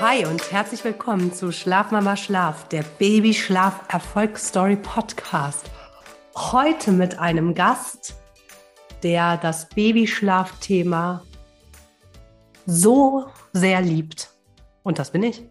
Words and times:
Hi 0.00 0.26
und 0.26 0.50
herzlich 0.50 0.82
willkommen 0.82 1.32
zu 1.32 1.52
Schlafmama 1.52 2.16
Schlaf, 2.16 2.68
der 2.68 2.82
Babyschlaf 2.98 3.84
Erfolgsstory 3.88 4.74
Podcast. 4.74 5.70
Heute 6.34 6.90
mit 6.90 7.20
einem 7.20 7.54
Gast, 7.54 8.16
der 9.04 9.36
das 9.36 9.68
Babyschlafthema 9.68 11.22
so 12.66 13.26
sehr 13.52 13.82
liebt. 13.82 14.30
Und 14.82 14.98
das 14.98 15.12
bin 15.12 15.22
ich. 15.22 15.44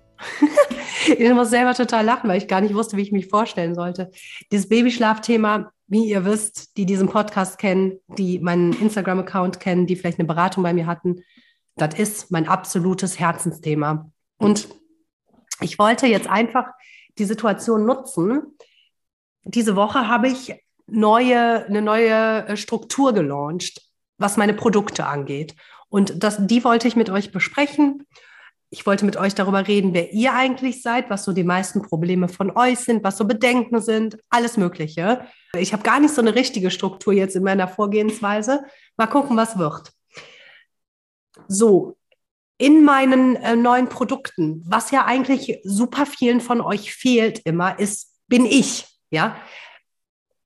ich 1.17 1.33
muss 1.33 1.49
selber 1.49 1.73
total 1.73 2.03
lachen, 2.03 2.29
weil 2.29 2.37
ich 2.37 2.49
gar 2.49 2.59
nicht 2.59 2.75
wusste, 2.75 2.97
wie 2.97 3.03
ich 3.03 3.13
mich 3.13 3.29
vorstellen 3.29 3.75
sollte. 3.75 4.11
Dieses 4.51 4.67
Babyschlafthema, 4.67 5.71
wie 5.87 6.09
ihr 6.09 6.25
wisst, 6.25 6.75
die 6.75 6.85
diesen 6.85 7.07
Podcast 7.07 7.57
kennen, 7.57 7.93
die 8.09 8.39
meinen 8.39 8.73
Instagram-Account 8.73 9.61
kennen, 9.61 9.87
die 9.87 9.95
vielleicht 9.95 10.19
eine 10.19 10.27
Beratung 10.27 10.63
bei 10.63 10.73
mir 10.73 10.85
hatten, 10.85 11.23
das 11.75 11.95
ist 11.95 12.29
mein 12.29 12.47
absolutes 12.47 13.19
Herzensthema. 13.19 14.11
Und 14.43 14.67
ich 15.61 15.79
wollte 15.79 16.07
jetzt 16.07 16.27
einfach 16.27 16.67
die 17.17 17.25
Situation 17.25 17.85
nutzen. 17.85 18.57
Diese 19.43 19.75
Woche 19.75 20.07
habe 20.07 20.27
ich 20.27 20.53
neue, 20.87 21.65
eine 21.65 21.81
neue 21.81 22.47
äh, 22.47 22.57
Struktur 22.57 23.13
gelauncht, 23.13 23.81
was 24.17 24.37
meine 24.37 24.53
Produkte 24.53 25.05
angeht. 25.05 25.55
Und 25.89 26.23
das, 26.23 26.37
die 26.39 26.63
wollte 26.63 26.87
ich 26.87 26.95
mit 26.95 27.09
euch 27.09 27.31
besprechen. 27.31 28.07
Ich 28.69 28.87
wollte 28.87 29.05
mit 29.05 29.17
euch 29.17 29.35
darüber 29.35 29.67
reden, 29.67 29.93
wer 29.93 30.11
ihr 30.13 30.33
eigentlich 30.33 30.81
seid, 30.81 31.09
was 31.11 31.23
so 31.23 31.31
die 31.31 31.43
meisten 31.43 31.83
Probleme 31.83 32.27
von 32.27 32.49
euch 32.57 32.79
sind, 32.79 33.03
was 33.03 33.17
so 33.17 33.25
Bedenken 33.25 33.79
sind, 33.81 34.17
alles 34.31 34.57
Mögliche. 34.57 35.27
Ich 35.55 35.73
habe 35.73 35.83
gar 35.83 35.99
nicht 35.99 36.13
so 36.13 36.21
eine 36.21 36.33
richtige 36.33 36.71
Struktur 36.71 37.13
jetzt 37.13 37.35
in 37.35 37.43
meiner 37.43 37.67
Vorgehensweise. 37.67 38.63
Mal 38.97 39.05
gucken, 39.05 39.37
was 39.37 39.59
wird. 39.59 39.91
So, 41.47 41.97
in 42.63 42.85
meinen 42.85 43.35
äh, 43.35 43.57
neuen 43.57 43.89
Produkten, 43.89 44.63
was 44.65 44.89
ja 44.91 45.03
eigentlich 45.03 45.59
super 45.65 46.05
vielen 46.05 46.39
von 46.39 46.61
euch 46.61 46.93
fehlt 46.95 47.39
immer, 47.39 47.77
ist, 47.77 48.15
bin 48.29 48.45
ich. 48.45 48.87
Ja, 49.11 49.35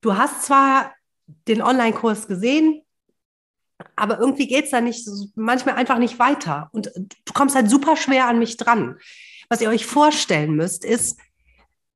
du 0.01 0.17
hast 0.17 0.41
zwar 0.41 0.95
den 1.47 1.61
Online-Kurs 1.61 2.27
gesehen, 2.27 2.81
aber 3.95 4.17
irgendwie 4.17 4.47
geht 4.47 4.65
es 4.65 4.71
da 4.71 4.81
nicht, 4.81 5.07
manchmal 5.35 5.75
einfach 5.75 5.99
nicht 5.99 6.17
weiter. 6.17 6.69
Und 6.71 6.91
du 6.95 7.33
kommst 7.35 7.55
halt 7.55 7.69
super 7.69 7.95
schwer 7.95 8.25
an 8.25 8.39
mich 8.39 8.57
dran. 8.57 8.97
Was 9.47 9.61
ihr 9.61 9.69
euch 9.69 9.85
vorstellen 9.85 10.55
müsst, 10.55 10.85
ist, 10.85 11.19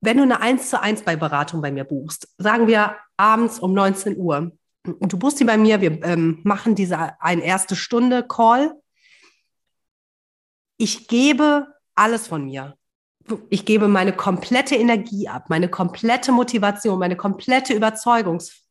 wenn 0.02 0.18
du 0.18 0.24
eine 0.24 0.40
1 0.40 0.70
zu 0.70 0.80
1 0.80 1.02
bei 1.02 1.16
Beratung 1.16 1.64
bei 1.64 1.72
mir 1.72 1.84
buchst, 1.84 2.28
sagen 2.38 2.68
wir 2.68 2.96
abends 3.18 3.58
um 3.58 3.74
19 3.74 4.18
Uhr, 4.18 4.52
und 4.86 5.14
du 5.14 5.18
buchst 5.18 5.40
sie 5.40 5.46
bei 5.46 5.58
mir, 5.58 5.82
wir 5.82 6.04
ähm, 6.04 6.42
machen 6.44 6.76
diese 6.76 7.20
eine 7.20 7.44
erste 7.44 7.76
Stunde 7.76 8.24
Call 8.28 8.81
ich 10.82 11.08
gebe 11.08 11.68
alles 11.94 12.28
von 12.28 12.46
mir. 12.46 12.76
Ich 13.52 13.66
gebe 13.66 13.88
meine 13.88 14.14
komplette 14.14 14.76
Energie 14.76 15.28
ab, 15.28 15.48
meine 15.48 15.70
komplette 15.70 16.32
Motivation, 16.32 16.98
meine 16.98 17.16
komplette 17.16 17.74
Überzeugungs, 17.76 18.64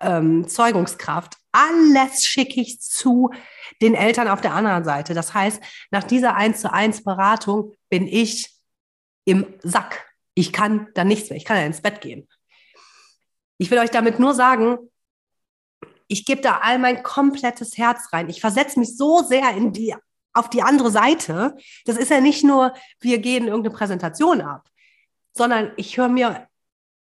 ähm, 0.00 0.48
Zeugungskraft. 0.48 1.36
Alles 1.52 2.24
schicke 2.24 2.60
ich 2.60 2.80
zu 2.80 3.30
den 3.80 3.94
Eltern 3.94 4.26
auf 4.26 4.40
der 4.40 4.54
anderen 4.54 4.82
Seite. 4.82 5.14
Das 5.14 5.34
heißt, 5.34 5.62
nach 5.92 6.02
dieser 6.02 6.34
1 6.34 6.60
zu 6.60 6.72
1 6.72 7.04
Beratung 7.04 7.74
bin 7.88 8.08
ich 8.08 8.50
im 9.24 9.46
Sack. 9.62 10.04
Ich 10.34 10.52
kann 10.52 10.88
dann 10.94 11.06
nichts 11.06 11.30
mehr. 11.30 11.36
Ich 11.36 11.44
kann 11.44 11.58
ja 11.58 11.64
ins 11.64 11.80
Bett 11.80 12.00
gehen. 12.00 12.28
Ich 13.58 13.70
will 13.70 13.78
euch 13.78 13.90
damit 13.90 14.18
nur 14.18 14.34
sagen, 14.34 14.78
ich 16.08 16.24
gebe 16.24 16.40
da 16.40 16.58
all 16.58 16.80
mein 16.80 17.04
komplettes 17.04 17.78
Herz 17.78 18.12
rein. 18.12 18.28
Ich 18.28 18.40
versetze 18.40 18.80
mich 18.80 18.96
so 18.96 19.22
sehr 19.22 19.52
in 19.52 19.72
die 19.72 19.94
auf 20.32 20.50
die 20.50 20.62
andere 20.62 20.90
Seite. 20.90 21.56
Das 21.84 21.96
ist 21.96 22.10
ja 22.10 22.20
nicht 22.20 22.44
nur, 22.44 22.74
wir 23.00 23.18
gehen 23.18 23.46
irgendeine 23.46 23.74
Präsentation 23.74 24.40
ab, 24.40 24.68
sondern 25.32 25.72
ich 25.76 25.96
höre 25.96 26.08
mir 26.08 26.46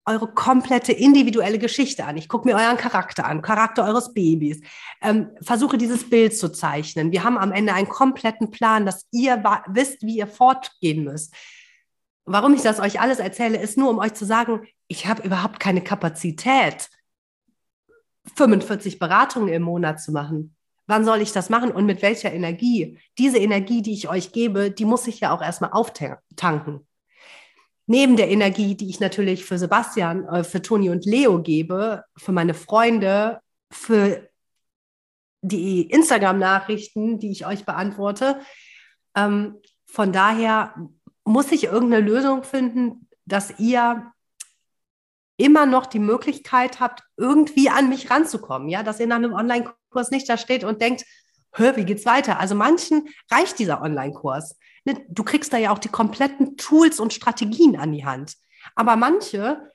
eure 0.06 0.28
komplette 0.28 0.92
individuelle 0.92 1.58
Geschichte 1.58 2.06
an. 2.06 2.16
Ich 2.18 2.30
gucke 2.30 2.48
mir 2.48 2.56
euren 2.56 2.78
Charakter 2.78 3.26
an, 3.26 3.42
Charakter 3.42 3.86
eures 3.86 4.14
Babys, 4.14 4.62
ähm, 5.02 5.32
versuche 5.42 5.78
dieses 5.78 6.10
Bild 6.10 6.38
zu 6.38 6.50
zeichnen. 6.50 7.12
Wir 7.12 7.24
haben 7.24 7.38
am 7.38 7.52
Ende 7.52 7.74
einen 7.74 7.90
kompletten 7.90 8.52
Plan, 8.52 8.86
dass 8.86 9.08
ihr 9.12 9.44
wisst, 9.68 10.04
wie 10.04 10.18
ihr 10.18 10.28
fortgehen 10.28 11.04
müsst. 11.04 11.34
Warum 12.26 12.54
ich 12.54 12.62
das 12.62 12.80
euch 12.80 13.00
alles 13.00 13.20
erzähle, 13.20 13.60
ist 13.60 13.78
nur, 13.78 13.90
um 13.90 14.00
euch 14.00 14.14
zu 14.14 14.26
sagen, 14.26 14.68
ich 14.88 15.08
habe 15.08 15.24
überhaupt 15.24 15.60
keine 15.60 15.84
Kapazität, 15.84 16.90
45 18.36 19.00
Beratungen 19.00 19.54
im 19.54 19.64
Monat 19.64 20.02
zu 20.02 20.12
machen. 20.12 20.55
Wann 20.88 21.06
soll 21.06 21.22
ich 21.22 21.32
das 21.32 21.50
machen 21.50 21.72
und 21.72 21.86
mit 21.86 22.02
welcher 22.02 22.32
Energie? 22.32 23.00
Diese 23.18 23.38
Energie, 23.38 23.82
die 23.82 23.94
ich 23.94 24.08
euch 24.10 24.32
gebe, 24.32 24.72
die 24.72 24.86
muss 24.86 25.08
ich 25.08 25.20
ja 25.20 25.36
auch 25.36 25.42
erstmal 25.42 25.72
auftanken. 25.72 26.88
Neben 27.88 28.18
der 28.18 28.30
Energie, 28.30 28.76
die 28.76 28.90
ich 28.90 29.00
natürlich 29.00 29.46
für 29.46 29.58
Sebastian, 29.58 30.28
äh, 30.28 30.44
für 30.44 30.62
Toni 30.62 30.90
und 30.90 31.06
Leo 31.06 31.42
gebe, 31.42 32.04
für 32.18 32.32
meine 32.32 32.54
Freunde, 32.54 33.40
für 33.72 34.28
die 35.42 35.84
Instagram-Nachrichten, 35.84 37.20
die 37.20 37.32
ich 37.32 37.46
euch 37.46 37.66
beantworte. 37.66 38.40
Ähm, 39.16 39.58
von 39.86 40.12
daher 40.12 40.76
muss 41.24 41.52
ich 41.52 41.66
irgendeine 41.66 42.06
Lösung 42.06 42.44
finden, 42.44 43.08
dass 43.26 43.60
ihr 43.60 44.12
immer 45.38 45.66
noch 45.66 45.86
die 45.86 46.00
Möglichkeit 46.00 46.80
habt, 46.80 47.04
irgendwie 47.18 47.70
an 47.70 47.90
mich 47.90 48.10
ranzukommen. 48.10 48.70
Ja, 48.70 48.84
dass 48.84 49.00
ihr 49.00 49.08
nach 49.08 49.18
einem 49.18 49.34
Online-Kurs 49.96 50.12
nicht 50.12 50.30
da 50.30 50.38
steht 50.38 50.64
und 50.64 50.82
denkt, 50.82 51.06
hör, 51.54 51.76
wie 51.78 51.86
geht's 51.86 52.06
weiter? 52.06 52.40
Also 52.40 52.56
manchen 52.56 53.08
reicht 53.32 53.60
dieser 53.60 53.82
Online-Kurs. 53.82 54.58
Ne, 54.84 55.04
du 55.10 55.24
kriegst 55.24 55.54
da 55.54 55.58
ja 55.58 55.72
auch 55.72 55.80
die 55.80 55.90
kompletten 55.90 56.58
Tools 56.58 57.00
und 57.00 57.14
Strategien 57.14 57.78
an 57.78 57.92
die 57.92 58.06
Hand. 58.06 58.36
Aber 58.76 58.96
manche 58.96 59.72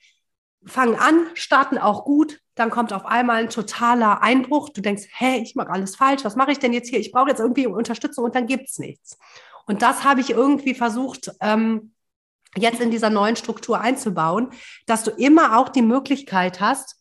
fangen 0.66 0.97
an, 0.97 1.26
starten 1.34 1.78
auch 1.78 2.04
gut, 2.04 2.41
dann 2.54 2.70
kommt 2.70 2.92
auf 2.92 3.06
einmal 3.06 3.44
ein 3.44 3.48
totaler 3.48 4.22
Einbruch. 4.22 4.69
Du 4.69 4.82
denkst, 4.82 5.04
hey, 5.12 5.41
ich 5.41 5.54
mache 5.54 5.70
alles 5.70 5.97
falsch, 5.97 6.25
was 6.25 6.36
mache 6.36 6.53
ich 6.53 6.59
denn 6.59 6.75
jetzt 6.75 6.91
hier? 6.91 7.00
Ich 7.00 7.12
brauche 7.12 7.30
jetzt 7.30 7.41
irgendwie 7.41 7.66
Unterstützung 7.66 8.25
und 8.25 8.34
dann 8.34 8.47
gibt's 8.47 8.78
nichts. 8.78 9.16
Und 9.66 9.80
das 9.82 10.04
habe 10.04 10.20
ich 10.20 10.30
irgendwie 10.30 10.75
versucht, 10.75 11.30
ähm, 11.41 11.94
jetzt 12.56 12.80
in 12.80 12.91
dieser 12.91 13.10
neuen 13.10 13.36
Struktur 13.36 13.80
einzubauen, 13.80 14.50
dass 14.86 15.04
du 15.04 15.12
immer 15.12 15.56
auch 15.56 15.69
die 15.69 15.82
Möglichkeit 15.82 16.60
hast, 16.60 16.97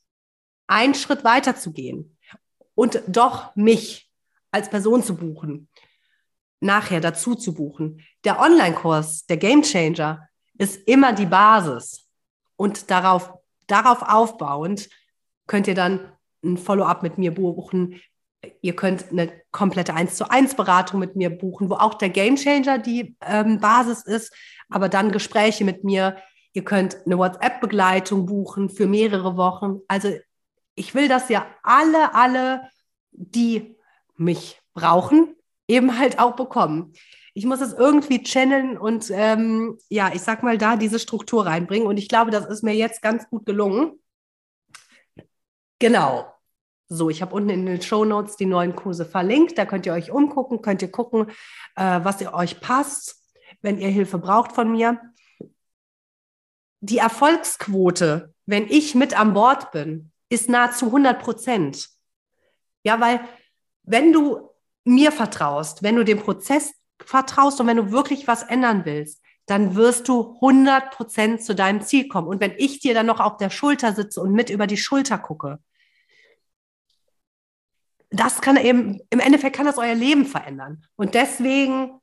einen 0.67 0.93
Schritt 0.93 1.23
weiter 1.23 1.55
zu 1.55 1.73
gehen 1.73 2.18
und 2.79 3.03
doch 3.07 3.53
mich 3.57 4.09
als 4.51 4.69
Person 4.69 5.03
zu 5.03 5.17
buchen, 5.17 5.67
nachher 6.61 7.01
dazu 7.01 7.35
zu 7.35 7.53
buchen. 7.53 8.05
Der 8.23 8.39
Online-Kurs, 8.39 9.25
der 9.25 9.35
Game 9.35 9.63
Changer, 9.63 10.29
ist 10.57 10.87
immer 10.87 11.11
die 11.11 11.25
Basis. 11.25 12.07
Und 12.55 12.89
darauf, 12.89 13.33
darauf 13.67 14.01
aufbauend 14.01 14.89
könnt 15.45 15.67
ihr 15.67 15.75
dann 15.75 16.09
ein 16.41 16.55
Follow-up 16.55 17.03
mit 17.03 17.17
mir 17.17 17.33
buchen. 17.33 17.99
Ihr 18.61 18.77
könnt 18.77 19.11
eine 19.11 19.29
komplette 19.51 19.93
1 19.93 20.15
zu 20.15 20.31
1 20.31 20.55
Beratung 20.55 21.01
mit 21.01 21.17
mir 21.17 21.31
buchen, 21.31 21.69
wo 21.69 21.73
auch 21.73 21.95
der 21.95 22.09
Game 22.09 22.37
Changer 22.37 22.79
die 22.79 23.17
ähm, 23.25 23.59
Basis 23.59 24.03
ist, 24.03 24.33
aber 24.69 24.87
dann 24.87 25.11
Gespräche 25.11 25.65
mit 25.65 25.83
mir. 25.83 26.15
Ihr 26.53 26.63
könnt 26.63 26.95
eine 27.05 27.17
WhatsApp-Begleitung 27.17 28.25
buchen 28.25 28.69
für 28.69 28.87
mehrere 28.87 29.35
Wochen. 29.35 29.81
Also 29.89 30.17
ich 30.79 30.95
will, 30.95 31.07
dass 31.07 31.29
ihr 31.29 31.45
alle, 31.63 32.13
alle, 32.15 32.69
die 33.11 33.75
mich 34.15 34.61
brauchen, 34.73 35.35
eben 35.67 35.99
halt 35.99 36.19
auch 36.19 36.35
bekommen. 36.35 36.93
Ich 37.33 37.45
muss 37.45 37.61
es 37.61 37.73
irgendwie 37.73 38.23
channeln 38.23 38.77
und 38.77 39.11
ähm, 39.11 39.77
ja, 39.89 40.11
ich 40.13 40.21
sag 40.21 40.43
mal 40.43 40.57
da 40.57 40.75
diese 40.75 40.99
Struktur 40.99 41.45
reinbringen. 41.45 41.87
Und 41.87 41.97
ich 41.97 42.09
glaube, 42.09 42.31
das 42.31 42.45
ist 42.45 42.63
mir 42.63 42.73
jetzt 42.73 43.01
ganz 43.01 43.29
gut 43.29 43.45
gelungen. 43.45 43.99
Genau. 45.79 46.33
So, 46.87 47.09
ich 47.09 47.21
habe 47.21 47.35
unten 47.35 47.49
in 47.49 47.65
den 47.67 47.81
Show 47.81 48.03
Notes 48.03 48.35
die 48.35 48.47
neuen 48.47 48.75
Kurse 48.75 49.05
verlinkt. 49.05 49.57
Da 49.57 49.65
könnt 49.65 49.85
ihr 49.85 49.93
euch 49.93 50.11
umgucken, 50.11 50.61
könnt 50.61 50.81
ihr 50.81 50.91
gucken, 50.91 51.29
äh, 51.75 51.99
was 52.03 52.19
ihr 52.19 52.33
euch 52.33 52.59
passt 52.61 53.19
wenn 53.61 53.79
ihr 53.79 53.89
Hilfe 53.89 54.17
braucht 54.17 54.53
von 54.53 54.71
mir. 54.71 54.99
Die 56.81 56.97
Erfolgsquote, 56.97 58.33
wenn 58.45 58.67
ich 58.67 58.95
mit 58.95 59.19
an 59.19 59.33
Bord 59.33 59.71
bin, 59.71 60.11
ist 60.29 60.49
nahezu 60.49 60.87
100 60.87 61.21
Prozent. 61.21 61.89
Ja, 62.83 62.99
weil 62.99 63.21
wenn 63.83 64.13
du 64.13 64.49
mir 64.85 65.11
vertraust, 65.11 65.83
wenn 65.83 65.95
du 65.95 66.05
dem 66.05 66.19
Prozess 66.19 66.73
vertraust 67.01 67.59
und 67.59 67.67
wenn 67.67 67.77
du 67.77 67.91
wirklich 67.91 68.27
was 68.27 68.43
ändern 68.43 68.85
willst, 68.85 69.21
dann 69.45 69.75
wirst 69.75 70.07
du 70.07 70.35
100 70.35 70.91
Prozent 70.91 71.43
zu 71.43 71.55
deinem 71.55 71.81
Ziel 71.81 72.07
kommen. 72.07 72.27
Und 72.27 72.39
wenn 72.39 72.53
ich 72.57 72.79
dir 72.79 72.93
dann 72.93 73.07
noch 73.07 73.19
auf 73.19 73.37
der 73.37 73.49
Schulter 73.49 73.93
sitze 73.93 74.21
und 74.21 74.31
mit 74.33 74.49
über 74.49 74.67
die 74.67 74.77
Schulter 74.77 75.17
gucke, 75.17 75.59
das 78.11 78.41
kann 78.41 78.57
eben, 78.57 78.99
im 79.09 79.19
Endeffekt 79.19 79.55
kann 79.55 79.65
das 79.65 79.77
euer 79.77 79.95
Leben 79.95 80.25
verändern. 80.25 80.85
Und 80.95 81.13
deswegen 81.13 81.99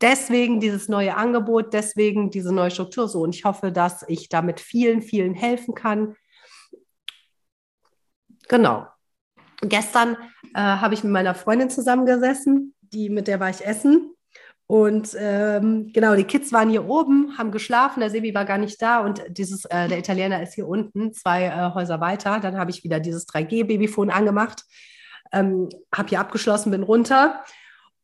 Deswegen 0.00 0.60
dieses 0.60 0.88
neue 0.88 1.16
Angebot, 1.16 1.72
deswegen 1.74 2.30
diese 2.30 2.54
neue 2.54 2.70
Struktur 2.70 3.08
so. 3.08 3.22
Und 3.22 3.34
ich 3.34 3.44
hoffe, 3.44 3.72
dass 3.72 4.04
ich 4.08 4.28
damit 4.28 4.60
vielen, 4.60 5.02
vielen 5.02 5.34
helfen 5.34 5.74
kann. 5.74 6.14
Genau. 8.48 8.86
Gestern 9.60 10.16
äh, 10.54 10.60
habe 10.60 10.94
ich 10.94 11.04
mit 11.04 11.12
meiner 11.12 11.34
Freundin 11.34 11.70
zusammengesessen, 11.70 12.74
die, 12.80 13.10
mit 13.10 13.28
der 13.28 13.40
war 13.40 13.50
ich 13.50 13.64
essen. 13.64 14.14
Und 14.66 15.16
ähm, 15.18 15.90
genau, 15.94 16.14
die 16.14 16.24
Kids 16.24 16.52
waren 16.52 16.68
hier 16.68 16.86
oben, 16.86 17.38
haben 17.38 17.52
geschlafen, 17.52 18.00
der 18.00 18.10
Sebi 18.10 18.34
war 18.34 18.44
gar 18.44 18.58
nicht 18.58 18.80
da 18.82 19.00
und 19.00 19.22
dieses, 19.30 19.64
äh, 19.64 19.88
der 19.88 19.98
Italiener 19.98 20.42
ist 20.42 20.54
hier 20.54 20.68
unten, 20.68 21.14
zwei 21.14 21.44
äh, 21.46 21.72
Häuser 21.72 22.00
weiter. 22.02 22.38
Dann 22.38 22.58
habe 22.58 22.70
ich 22.70 22.84
wieder 22.84 23.00
dieses 23.00 23.26
3G-Babyphone 23.28 24.10
angemacht, 24.10 24.64
ähm, 25.32 25.70
habe 25.94 26.10
hier 26.10 26.20
abgeschlossen, 26.20 26.70
bin 26.70 26.82
runter 26.82 27.42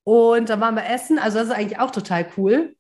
und 0.04 0.48
dann 0.48 0.60
waren 0.62 0.74
wir 0.74 0.88
essen. 0.88 1.18
Also 1.18 1.38
das 1.38 1.48
ist 1.48 1.54
eigentlich 1.54 1.78
auch 1.78 1.90
total 1.90 2.26
cool. 2.38 2.74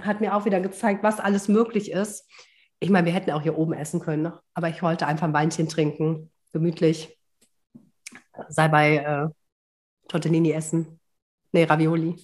Hat 0.00 0.20
mir 0.20 0.36
auch 0.36 0.44
wieder 0.44 0.60
gezeigt, 0.60 1.02
was 1.02 1.18
alles 1.18 1.48
möglich 1.48 1.90
ist. 1.90 2.30
Ich 2.78 2.90
meine, 2.90 3.06
wir 3.06 3.14
hätten 3.14 3.32
auch 3.32 3.42
hier 3.42 3.58
oben 3.58 3.72
essen 3.72 3.98
können, 3.98 4.32
aber 4.54 4.68
ich 4.68 4.80
wollte 4.80 5.08
einfach 5.08 5.26
ein 5.26 5.34
Weinchen 5.34 5.68
trinken, 5.68 6.30
gemütlich. 6.56 7.18
Sei 8.48 8.68
bei 8.68 8.96
äh, 8.96 9.28
Tortellini 10.08 10.52
essen. 10.52 10.98
Nee, 11.52 11.64
Ravioli. 11.64 12.16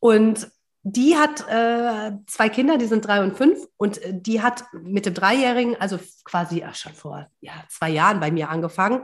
Und 0.00 0.48
die 0.82 1.16
hat 1.16 1.44
äh, 1.48 2.12
zwei 2.26 2.48
Kinder, 2.48 2.78
die 2.78 2.86
sind 2.86 3.06
drei 3.06 3.22
und 3.22 3.36
fünf. 3.36 3.66
Und 3.76 3.98
äh, 3.98 4.12
die 4.14 4.42
hat 4.42 4.64
mit 4.72 5.06
dem 5.06 5.14
Dreijährigen, 5.14 5.76
also 5.80 5.98
quasi 6.24 6.62
ach, 6.64 6.74
schon 6.74 6.92
vor 6.92 7.26
ja, 7.40 7.52
zwei 7.68 7.90
Jahren 7.90 8.20
bei 8.20 8.30
mir 8.30 8.48
angefangen, 8.48 9.02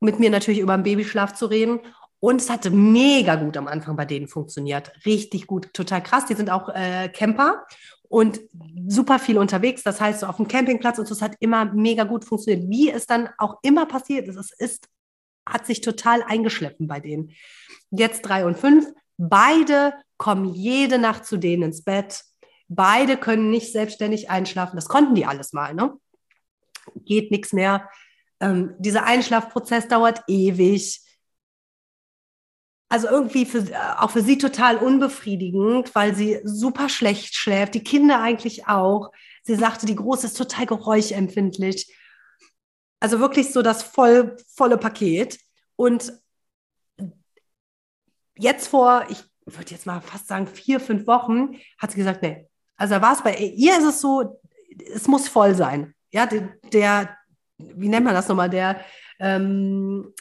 mit 0.00 0.20
mir 0.20 0.30
natürlich 0.30 0.60
über 0.60 0.76
den 0.76 0.84
Babyschlaf 0.84 1.34
zu 1.34 1.46
reden. 1.46 1.80
Und 2.20 2.40
es 2.40 2.50
hatte 2.50 2.70
mega 2.70 3.36
gut 3.36 3.56
am 3.56 3.68
Anfang 3.68 3.96
bei 3.96 4.04
denen 4.04 4.28
funktioniert. 4.28 4.92
Richtig 5.04 5.46
gut, 5.46 5.72
total 5.72 6.02
krass. 6.02 6.26
Die 6.26 6.34
sind 6.34 6.50
auch 6.50 6.68
äh, 6.68 7.08
Camper 7.08 7.64
und 8.08 8.40
super 8.86 9.18
viel 9.18 9.38
unterwegs. 9.38 9.82
Das 9.82 10.00
heißt, 10.00 10.20
so 10.20 10.26
auf 10.26 10.36
dem 10.36 10.48
Campingplatz 10.48 10.98
und 10.98 11.06
so, 11.06 11.14
es 11.14 11.22
hat 11.22 11.36
immer 11.40 11.66
mega 11.66 12.04
gut 12.04 12.24
funktioniert. 12.24 12.68
Wie 12.68 12.90
es 12.90 13.06
dann 13.06 13.28
auch 13.38 13.58
immer 13.62 13.86
passiert 13.86 14.28
ist, 14.28 14.36
es 14.36 14.50
ist, 14.52 14.88
hat 15.46 15.66
sich 15.66 15.80
total 15.80 16.22
eingeschleppen 16.22 16.86
bei 16.86 17.00
denen. 17.00 17.32
Jetzt 17.90 18.22
drei 18.22 18.44
und 18.44 18.58
fünf 18.58 18.86
Beide 19.18 19.94
kommen 20.16 20.54
jede 20.54 20.98
Nacht 20.98 21.26
zu 21.26 21.36
denen 21.36 21.64
ins 21.64 21.82
Bett. 21.82 22.22
Beide 22.68 23.16
können 23.16 23.50
nicht 23.50 23.72
selbstständig 23.72 24.30
einschlafen. 24.30 24.76
Das 24.76 24.88
konnten 24.88 25.16
die 25.16 25.26
alles 25.26 25.52
mal, 25.52 25.74
ne? 25.74 25.94
Geht 26.94 27.30
nichts 27.30 27.52
mehr. 27.52 27.90
Ähm, 28.40 28.74
dieser 28.78 29.04
Einschlafprozess 29.04 29.88
dauert 29.88 30.22
ewig. 30.28 31.00
Also 32.88 33.08
irgendwie 33.08 33.44
für, 33.44 33.64
auch 34.00 34.10
für 34.10 34.22
sie 34.22 34.38
total 34.38 34.78
unbefriedigend, 34.78 35.94
weil 35.94 36.14
sie 36.14 36.40
super 36.44 36.88
schlecht 36.88 37.34
schläft. 37.34 37.74
Die 37.74 37.84
Kinder 37.84 38.20
eigentlich 38.20 38.66
auch. 38.66 39.12
Sie 39.42 39.56
sagte, 39.56 39.84
die 39.84 39.96
Große 39.96 40.26
ist 40.26 40.38
total 40.38 40.66
geräuschempfindlich. 40.66 41.94
Also 43.00 43.20
wirklich 43.20 43.52
so 43.52 43.62
das 43.62 43.82
voll, 43.82 44.36
volle 44.54 44.78
Paket. 44.78 45.38
Und 45.76 46.12
jetzt 48.38 48.68
vor, 48.68 49.04
ich 49.10 49.22
würde 49.44 49.70
jetzt 49.70 49.86
mal 49.86 50.00
fast 50.00 50.26
sagen, 50.26 50.46
vier, 50.46 50.80
fünf 50.80 51.06
Wochen, 51.06 51.56
hat 51.78 51.90
sie 51.90 51.98
gesagt, 51.98 52.22
nee. 52.22 52.46
Also 52.76 52.94
da 52.94 53.02
war 53.02 53.12
es 53.12 53.22
bei 53.22 53.36
ihr 53.36 53.76
ist 53.76 53.84
es 53.84 54.00
so, 54.00 54.40
es 54.94 55.06
muss 55.08 55.28
voll 55.28 55.54
sein. 55.54 55.94
Ja, 56.10 56.26
der, 56.26 56.54
der 56.72 57.18
wie 57.58 57.88
nennt 57.88 58.04
man 58.04 58.14
das 58.14 58.28
nochmal, 58.28 58.50
der, 58.50 58.80
ähm, 59.18 60.14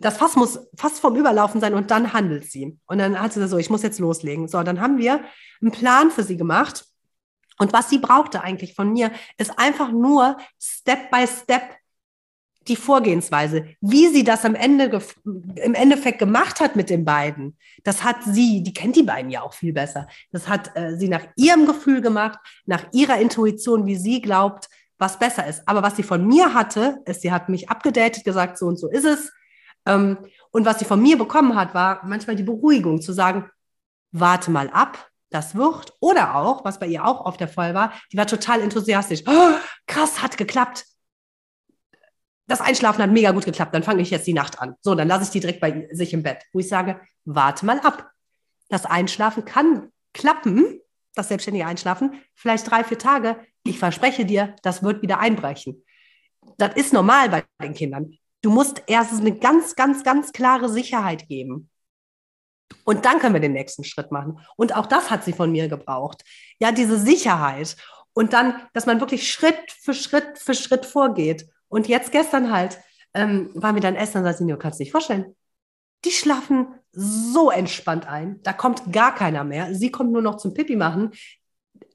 das 0.00 0.16
Fass 0.16 0.34
muss 0.34 0.58
fast 0.76 1.00
vom 1.00 1.16
Überlaufen 1.16 1.60
sein 1.60 1.74
und 1.74 1.90
dann 1.90 2.12
handelt 2.12 2.50
sie. 2.50 2.78
Und 2.86 2.98
dann 2.98 3.20
hat 3.20 3.32
sie 3.32 3.46
so, 3.46 3.58
ich 3.58 3.70
muss 3.70 3.82
jetzt 3.82 3.98
loslegen. 3.98 4.48
So, 4.48 4.62
dann 4.62 4.80
haben 4.80 4.98
wir 4.98 5.20
einen 5.60 5.70
Plan 5.70 6.10
für 6.10 6.22
sie 6.22 6.36
gemacht. 6.36 6.86
Und 7.58 7.74
was 7.74 7.90
sie 7.90 7.98
brauchte 7.98 8.40
eigentlich 8.42 8.74
von 8.74 8.92
mir, 8.92 9.12
ist 9.36 9.58
einfach 9.58 9.92
nur 9.92 10.38
Step 10.58 11.10
by 11.10 11.26
Step 11.26 11.62
die 12.68 12.76
Vorgehensweise, 12.76 13.66
wie 13.80 14.08
sie 14.08 14.22
das 14.22 14.44
am 14.44 14.54
Ende 14.54 15.00
im 15.24 15.74
Endeffekt 15.74 16.18
gemacht 16.18 16.60
hat 16.60 16.76
mit 16.76 16.90
den 16.90 17.04
beiden, 17.04 17.56
das 17.84 18.04
hat 18.04 18.22
sie, 18.24 18.62
die 18.62 18.74
kennt 18.74 18.96
die 18.96 19.02
beiden 19.02 19.30
ja 19.30 19.42
auch 19.42 19.54
viel 19.54 19.72
besser. 19.72 20.06
Das 20.30 20.48
hat 20.48 20.76
äh, 20.76 20.96
sie 20.96 21.08
nach 21.08 21.26
ihrem 21.36 21.66
Gefühl 21.66 22.00
gemacht, 22.02 22.38
nach 22.66 22.84
ihrer 22.92 23.18
Intuition, 23.18 23.86
wie 23.86 23.96
sie 23.96 24.20
glaubt, 24.20 24.68
was 24.98 25.18
besser 25.18 25.46
ist. 25.46 25.62
Aber 25.66 25.82
was 25.82 25.96
sie 25.96 26.02
von 26.02 26.26
mir 26.26 26.52
hatte, 26.52 26.98
ist, 27.06 27.22
sie 27.22 27.32
hat 27.32 27.48
mich 27.48 27.70
abgedatet, 27.70 28.24
gesagt, 28.24 28.58
so 28.58 28.66
und 28.66 28.78
so 28.78 28.88
ist 28.88 29.04
es. 29.04 29.32
Ähm, 29.86 30.18
und 30.50 30.66
was 30.66 30.78
sie 30.78 30.84
von 30.84 31.00
mir 31.00 31.16
bekommen 31.16 31.54
hat, 31.54 31.74
war 31.74 32.04
manchmal 32.04 32.36
die 32.36 32.42
Beruhigung 32.42 33.00
zu 33.00 33.12
sagen, 33.12 33.48
warte 34.12 34.50
mal 34.50 34.68
ab, 34.70 35.10
das 35.30 35.54
wird. 35.54 35.92
Oder 36.00 36.34
auch, 36.34 36.64
was 36.64 36.78
bei 36.78 36.86
ihr 36.86 37.04
auch 37.04 37.24
oft 37.24 37.40
der 37.40 37.48
Fall 37.48 37.74
war, 37.74 37.92
die 38.12 38.16
war 38.16 38.26
total 38.26 38.60
enthusiastisch. 38.60 39.22
Oh, 39.26 39.52
krass, 39.86 40.22
hat 40.22 40.36
geklappt 40.36 40.84
das 42.50 42.60
Einschlafen 42.60 43.02
hat 43.02 43.10
mega 43.10 43.30
gut 43.30 43.44
geklappt, 43.44 43.72
dann 43.74 43.84
fange 43.84 44.02
ich 44.02 44.10
jetzt 44.10 44.26
die 44.26 44.32
Nacht 44.32 44.60
an. 44.60 44.74
So, 44.80 44.96
dann 44.96 45.06
lasse 45.06 45.22
ich 45.22 45.30
die 45.30 45.38
direkt 45.38 45.60
bei 45.60 45.88
sich 45.92 46.12
im 46.12 46.24
Bett, 46.24 46.42
wo 46.52 46.58
ich 46.58 46.68
sage, 46.68 47.00
warte 47.24 47.64
mal 47.64 47.78
ab. 47.78 48.10
Das 48.68 48.86
Einschlafen 48.86 49.44
kann 49.44 49.92
klappen, 50.12 50.80
das 51.14 51.28
selbstständige 51.28 51.66
Einschlafen, 51.66 52.20
vielleicht 52.34 52.68
drei, 52.68 52.82
vier 52.82 52.98
Tage. 52.98 53.38
Ich 53.62 53.78
verspreche 53.78 54.24
dir, 54.24 54.56
das 54.64 54.82
wird 54.82 55.00
wieder 55.00 55.20
einbrechen. 55.20 55.84
Das 56.58 56.74
ist 56.74 56.92
normal 56.92 57.28
bei 57.28 57.44
den 57.62 57.74
Kindern. 57.74 58.18
Du 58.42 58.50
musst 58.50 58.82
erstens 58.86 59.20
eine 59.20 59.36
ganz, 59.36 59.76
ganz, 59.76 60.02
ganz 60.02 60.32
klare 60.32 60.68
Sicherheit 60.68 61.28
geben. 61.28 61.68
Und 62.84 63.04
dann 63.04 63.18
können 63.18 63.34
wir 63.34 63.40
den 63.40 63.52
nächsten 63.52 63.84
Schritt 63.84 64.10
machen. 64.10 64.38
Und 64.56 64.74
auch 64.74 64.86
das 64.86 65.10
hat 65.10 65.24
sie 65.24 65.32
von 65.32 65.52
mir 65.52 65.68
gebraucht. 65.68 66.22
Ja, 66.58 66.72
diese 66.72 66.98
Sicherheit. 66.98 67.76
Und 68.12 68.32
dann, 68.32 68.54
dass 68.72 68.86
man 68.86 69.00
wirklich 69.00 69.30
Schritt 69.30 69.70
für 69.80 69.94
Schritt 69.94 70.38
für 70.38 70.54
Schritt 70.54 70.86
vorgeht. 70.86 71.46
Und 71.68 71.88
jetzt 71.88 72.12
gestern 72.12 72.50
halt 72.50 72.78
ähm, 73.14 73.50
waren 73.54 73.74
wir 73.74 73.82
dann 73.82 73.96
essen 73.96 74.18
und 74.18 74.24
sagte 74.24 74.44
du 74.44 74.56
kannst 74.56 74.80
nicht 74.80 74.92
vorstellen. 74.92 75.36
Die 76.04 76.10
schlafen 76.10 76.68
so 76.92 77.50
entspannt 77.50 78.06
ein. 78.06 78.42
Da 78.42 78.52
kommt 78.52 78.92
gar 78.92 79.14
keiner 79.14 79.44
mehr. 79.44 79.74
Sie 79.74 79.90
kommt 79.90 80.12
nur 80.12 80.22
noch 80.22 80.36
zum 80.36 80.54
Pipi 80.54 80.76
machen. 80.76 81.10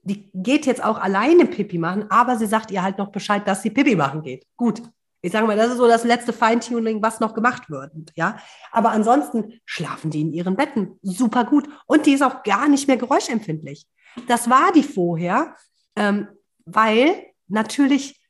Die 0.03 0.29
geht 0.33 0.65
jetzt 0.67 0.83
auch 0.83 0.99
alleine 0.99 1.45
Pipi 1.45 1.79
machen, 1.79 2.05
aber 2.11 2.37
sie 2.37 2.45
sagt 2.45 2.69
ihr 2.69 2.83
halt 2.83 2.99
noch 2.99 3.11
Bescheid, 3.11 3.47
dass 3.47 3.63
sie 3.63 3.71
Pipi 3.71 3.95
machen 3.95 4.21
geht. 4.21 4.45
Gut. 4.55 4.83
Ich 5.21 5.31
sage 5.31 5.47
mal, 5.47 5.57
das 5.57 5.71
ist 5.71 5.77
so 5.77 5.87
das 5.87 6.03
letzte 6.03 6.33
Feintuning, 6.33 7.01
was 7.01 7.19
noch 7.19 7.33
gemacht 7.33 7.69
wird. 7.69 7.91
Ja? 8.15 8.37
Aber 8.71 8.91
ansonsten 8.91 9.59
schlafen 9.65 10.11
die 10.11 10.21
in 10.21 10.33
ihren 10.33 10.55
Betten 10.55 10.99
super 11.01 11.45
gut. 11.45 11.67
Und 11.87 12.05
die 12.05 12.13
ist 12.13 12.21
auch 12.21 12.43
gar 12.43 12.67
nicht 12.67 12.87
mehr 12.87 12.97
geräuschempfindlich. 12.97 13.87
Das 14.27 14.49
war 14.49 14.71
die 14.71 14.83
vorher, 14.83 15.55
ähm, 15.95 16.27
weil 16.65 17.25
natürlich 17.47 18.21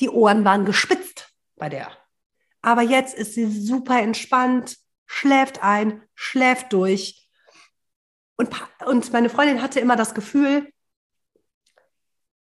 die 0.00 0.08
Ohren 0.08 0.44
waren 0.44 0.64
gespitzt 0.64 1.32
bei 1.56 1.68
der. 1.68 1.90
Aber 2.62 2.82
jetzt 2.82 3.14
ist 3.14 3.34
sie 3.34 3.46
super 3.46 4.00
entspannt, 4.00 4.76
schläft 5.06 5.62
ein, 5.62 6.02
schläft 6.14 6.72
durch. 6.72 7.28
Und, 8.36 8.50
und 8.86 9.12
meine 9.12 9.30
Freundin 9.30 9.62
hatte 9.62 9.80
immer 9.80 9.96
das 9.96 10.14
Gefühl, 10.14 10.72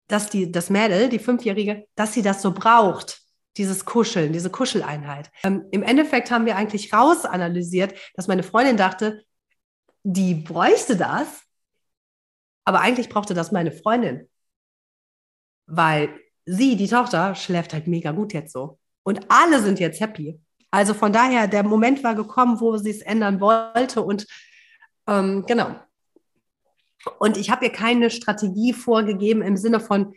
dass 0.07 0.29
die, 0.29 0.51
das 0.51 0.69
Mädel, 0.69 1.09
die 1.09 1.19
Fünfjährige, 1.19 1.87
dass 1.95 2.13
sie 2.13 2.21
das 2.21 2.41
so 2.41 2.53
braucht, 2.53 3.21
dieses 3.57 3.85
Kuscheln, 3.85 4.33
diese 4.33 4.49
Kuscheleinheit. 4.49 5.31
Ähm, 5.43 5.65
Im 5.71 5.83
Endeffekt 5.83 6.31
haben 6.31 6.45
wir 6.45 6.55
eigentlich 6.55 6.93
rausanalysiert, 6.93 7.97
dass 8.15 8.27
meine 8.27 8.43
Freundin 8.43 8.77
dachte, 8.77 9.23
die 10.03 10.35
bräuchte 10.35 10.95
das, 10.97 11.27
aber 12.63 12.81
eigentlich 12.81 13.09
brauchte 13.09 13.33
das 13.33 13.51
meine 13.51 13.71
Freundin. 13.71 14.29
Weil 15.67 16.09
sie, 16.45 16.75
die 16.75 16.87
Tochter, 16.87 17.35
schläft 17.35 17.73
halt 17.73 17.87
mega 17.87 18.11
gut 18.11 18.33
jetzt 18.33 18.53
so. 18.53 18.79
Und 19.03 19.25
alle 19.29 19.61
sind 19.61 19.79
jetzt 19.79 19.99
happy. 19.99 20.39
Also 20.71 20.93
von 20.93 21.13
daher, 21.13 21.47
der 21.47 21.63
Moment 21.63 22.03
war 22.03 22.15
gekommen, 22.15 22.59
wo 22.59 22.77
sie 22.77 22.89
es 22.89 23.01
ändern 23.01 23.39
wollte. 23.39 24.01
Und 24.01 24.27
ähm, 25.07 25.45
genau. 25.47 25.75
Und 27.19 27.37
ich 27.37 27.49
habe 27.49 27.65
ihr 27.65 27.71
keine 27.71 28.09
Strategie 28.09 28.73
vorgegeben 28.73 29.41
im 29.41 29.57
Sinne 29.57 29.79
von, 29.79 30.15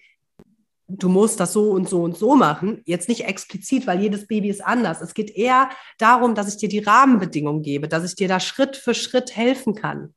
du 0.89 1.09
musst 1.09 1.39
das 1.39 1.53
so 1.53 1.71
und 1.71 1.89
so 1.89 2.03
und 2.03 2.17
so 2.17 2.35
machen. 2.35 2.83
Jetzt 2.87 3.09
nicht 3.09 3.27
explizit, 3.27 3.87
weil 3.87 4.01
jedes 4.01 4.27
Baby 4.27 4.49
ist 4.49 4.65
anders. 4.65 5.01
Es 5.01 5.15
geht 5.15 5.31
eher 5.31 5.71
darum, 5.99 6.35
dass 6.35 6.49
ich 6.49 6.57
dir 6.57 6.69
die 6.69 6.79
Rahmenbedingungen 6.81 7.63
gebe, 7.63 7.89
dass 7.89 8.05
ich 8.05 8.17
dir 8.17 8.29
da 8.29 8.41
Schritt 8.41 8.77
für 8.77 8.95
Schritt 8.95 9.37
helfen 9.37 9.75
kann 9.75 10.15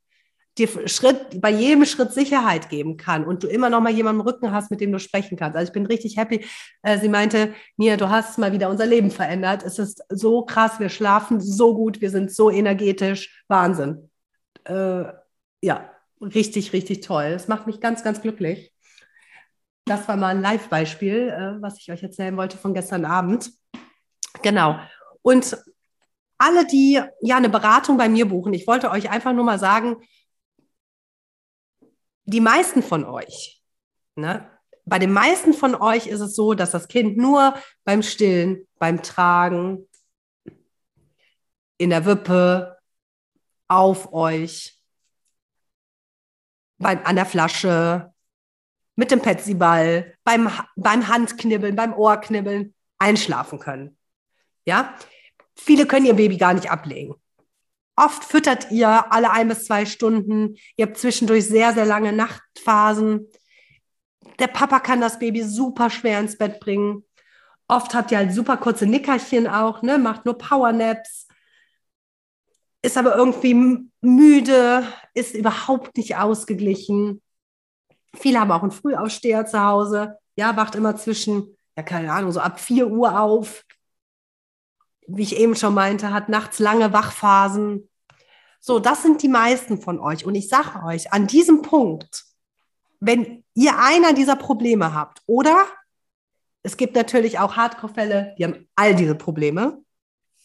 dir 0.58 0.68
Schritt, 0.88 1.40
bei 1.42 1.50
jedem 1.50 1.86
Schritt 1.86 2.12
Sicherheit 2.12 2.70
geben 2.70 2.98
kann 2.98 3.26
und 3.26 3.44
du 3.44 3.48
immer 3.48 3.70
noch 3.70 3.82
mal 3.82 3.92
jemanden 3.92 4.22
im 4.22 4.28
Rücken 4.28 4.52
hast, 4.52 4.70
mit 4.70 4.82
dem 4.82 4.92
du 4.92 5.00
sprechen 5.00 5.38
kannst. 5.38 5.56
Also 5.56 5.70
ich 5.70 5.74
bin 5.74 5.86
richtig 5.86 6.18
happy. 6.18 6.46
Äh, 6.84 7.00
sie 7.00 7.10
meinte, 7.10 7.54
Mia, 7.78 7.96
du 7.96 8.10
hast 8.10 8.38
mal 8.38 8.52
wieder 8.52 8.70
unser 8.70 8.86
Leben 8.86 9.12
verändert. 9.12 9.64
Es 9.64 9.80
ist 9.80 10.04
so 10.10 10.44
krass, 10.44 10.80
wir 10.80 10.90
schlafen 10.90 11.40
so 11.40 11.74
gut, 11.74 12.02
wir 12.02 12.10
sind 12.10 12.32
so 12.32 12.50
energetisch. 12.50 13.44
Wahnsinn. 13.48 14.10
Äh, 14.66 15.06
ja, 15.62 15.90
richtig, 16.20 16.74
richtig 16.74 17.02
toll. 17.02 17.26
Es 17.26 17.48
macht 17.48 17.68
mich 17.68 17.80
ganz, 17.80 18.04
ganz 18.04 18.22
glücklich. 18.22 18.71
Das 19.86 20.08
war 20.08 20.16
mal 20.16 20.36
ein 20.36 20.42
Live-Beispiel, 20.42 21.30
äh, 21.30 21.62
was 21.62 21.80
ich 21.80 21.92
euch 21.92 22.04
erzählen 22.04 22.36
wollte 22.38 22.58
von 22.58 22.74
gestern 22.74 23.06
Abend. 23.06 23.52
Genau. 24.42 24.80
Und 25.22 25.58
alle, 26.38 26.66
die 26.66 27.02
ja 27.22 27.38
eine 27.38 27.50
Beratung 27.50 27.98
bei 27.98 28.10
mir 28.10 28.28
buchen, 28.28 28.54
ich 28.54 28.68
wollte 28.68 28.90
euch 28.90 29.10
einfach 29.10 29.34
nur 29.34 29.44
mal 29.44 29.60
sagen, 29.60 29.98
die 32.26 32.40
meisten 32.40 32.82
von 32.82 33.06
euch, 33.06 33.62
ne, 34.16 34.50
bei 34.86 35.00
den 35.00 35.12
meisten 35.12 35.54
von 35.54 35.76
euch 35.76 36.08
ist 36.08 36.22
es 36.22 36.36
so, 36.36 36.54
dass 36.54 36.72
das 36.72 36.88
Kind 36.88 37.18
nur 37.18 37.56
beim 37.84 38.02
Stillen, 38.02 38.68
beim 38.80 39.04
Tragen, 39.04 39.88
in 41.78 41.90
der 41.90 42.06
Wippe, 42.06 42.78
auf 43.68 44.14
euch 44.14 44.80
beim, 46.78 47.00
an 47.06 47.16
der 47.16 47.26
Flasche, 47.26 48.14
mit 49.02 49.10
dem 49.10 49.20
Petsyball, 49.20 50.14
beim, 50.24 50.48
beim 50.76 51.08
Handknibbeln, 51.08 51.76
beim 51.76 51.92
Ohrknibbeln 51.92 52.76
einschlafen 53.00 53.58
können. 53.58 53.98
Ja, 54.64 54.96
viele 55.56 55.88
können 55.88 56.06
ihr 56.06 56.14
Baby 56.14 56.38
gar 56.38 56.54
nicht 56.54 56.70
ablegen. 56.70 57.16
Oft 57.96 58.24
füttert 58.24 58.70
ihr 58.70 59.12
alle 59.12 59.32
ein 59.32 59.48
bis 59.48 59.66
zwei 59.66 59.88
Stunden. 59.88 60.56
Ihr 60.78 60.86
habt 60.86 61.00
zwischendurch 61.00 61.48
sehr, 61.48 61.74
sehr 61.74 61.86
lange 61.86 62.14
Nachtphasen. 62.14 63.28
Der 64.38 64.46
Papa 64.46 64.80
kann 64.80 65.02
das 65.02 65.18
Baby 65.18 65.42
super 65.42 65.90
schwer 65.90 66.20
ins 66.20 66.38
Bett 66.38 66.60
bringen. 66.60 67.04
Oft 67.68 67.96
habt 67.96 68.12
ihr 68.12 68.20
halt 68.20 68.36
super 68.36 68.58
kurze 68.58 68.86
Nickerchen 68.86 69.48
auch, 69.48 69.82
ne? 69.82 69.98
macht 69.98 70.26
nur 70.26 70.38
Powernaps, 70.38 71.28
ist 72.84 72.98
aber 72.98 73.16
irgendwie 73.16 73.88
müde, 74.02 74.88
ist 75.16 75.34
überhaupt 75.34 75.98
nicht 75.98 76.18
ausgeglichen. 76.18 77.24
Viele 78.16 78.40
haben 78.40 78.52
auch 78.52 78.62
einen 78.62 78.72
Frühaufsteher 78.72 79.46
zu 79.46 79.64
Hause, 79.64 80.18
ja, 80.36 80.56
wacht 80.58 80.76
immer 80.76 80.96
zwischen, 80.96 81.58
ja, 81.76 81.84
keine 81.84 82.12
Ahnung, 82.12 82.32
so 82.32 82.40
ab 82.40 82.60
4 82.60 82.88
Uhr 82.88 83.20
auf. 83.20 83.64
Wie 85.08 85.24
ich 85.24 85.38
eben 85.38 85.56
schon 85.56 85.74
meinte, 85.74 86.14
hat 86.14 86.30
nachts 86.30 86.60
lange 86.60 86.94
Wachphasen. 86.94 87.90
So, 88.60 88.80
das 88.80 89.02
sind 89.02 89.24
die 89.24 89.28
meisten 89.28 89.82
von 89.82 90.00
euch. 90.00 90.26
Und 90.26 90.36
ich 90.36 90.48
sage 90.48 90.84
euch, 90.86 91.12
an 91.12 91.28
diesem 91.28 91.62
Punkt, 91.62 92.26
wenn 93.00 93.44
ihr 93.56 93.78
einer 93.80 94.14
dieser 94.14 94.36
Probleme 94.36 94.94
habt, 94.94 95.22
oder 95.26 95.66
es 96.64 96.78
gibt 96.78 96.96
natürlich 96.96 97.40
auch 97.40 97.56
Hardcore-Fälle, 97.56 98.36
die 98.38 98.46
haben 98.46 98.70
all 98.76 98.96
diese 98.96 99.16
Probleme. 99.16 99.84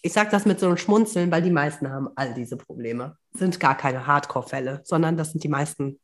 Ich 0.03 0.13
sage 0.13 0.31
das 0.31 0.47
mit 0.47 0.59
so 0.59 0.67
einem 0.67 0.79
Schmunzeln, 0.79 1.31
weil 1.31 1.43
die 1.43 1.51
meisten 1.51 1.91
haben 1.91 2.09
all 2.17 2.33
diese 2.33 2.57
Probleme. 2.57 3.19
Sind 3.35 3.61
gar 3.61 3.77
keine 3.77 4.07
Hardcore-Fälle, 4.07 4.81
sondern 4.85 5.17
das 5.17 5.33
sind 5.33 5.45
die 5.45 5.49
meisten. 5.49 6.01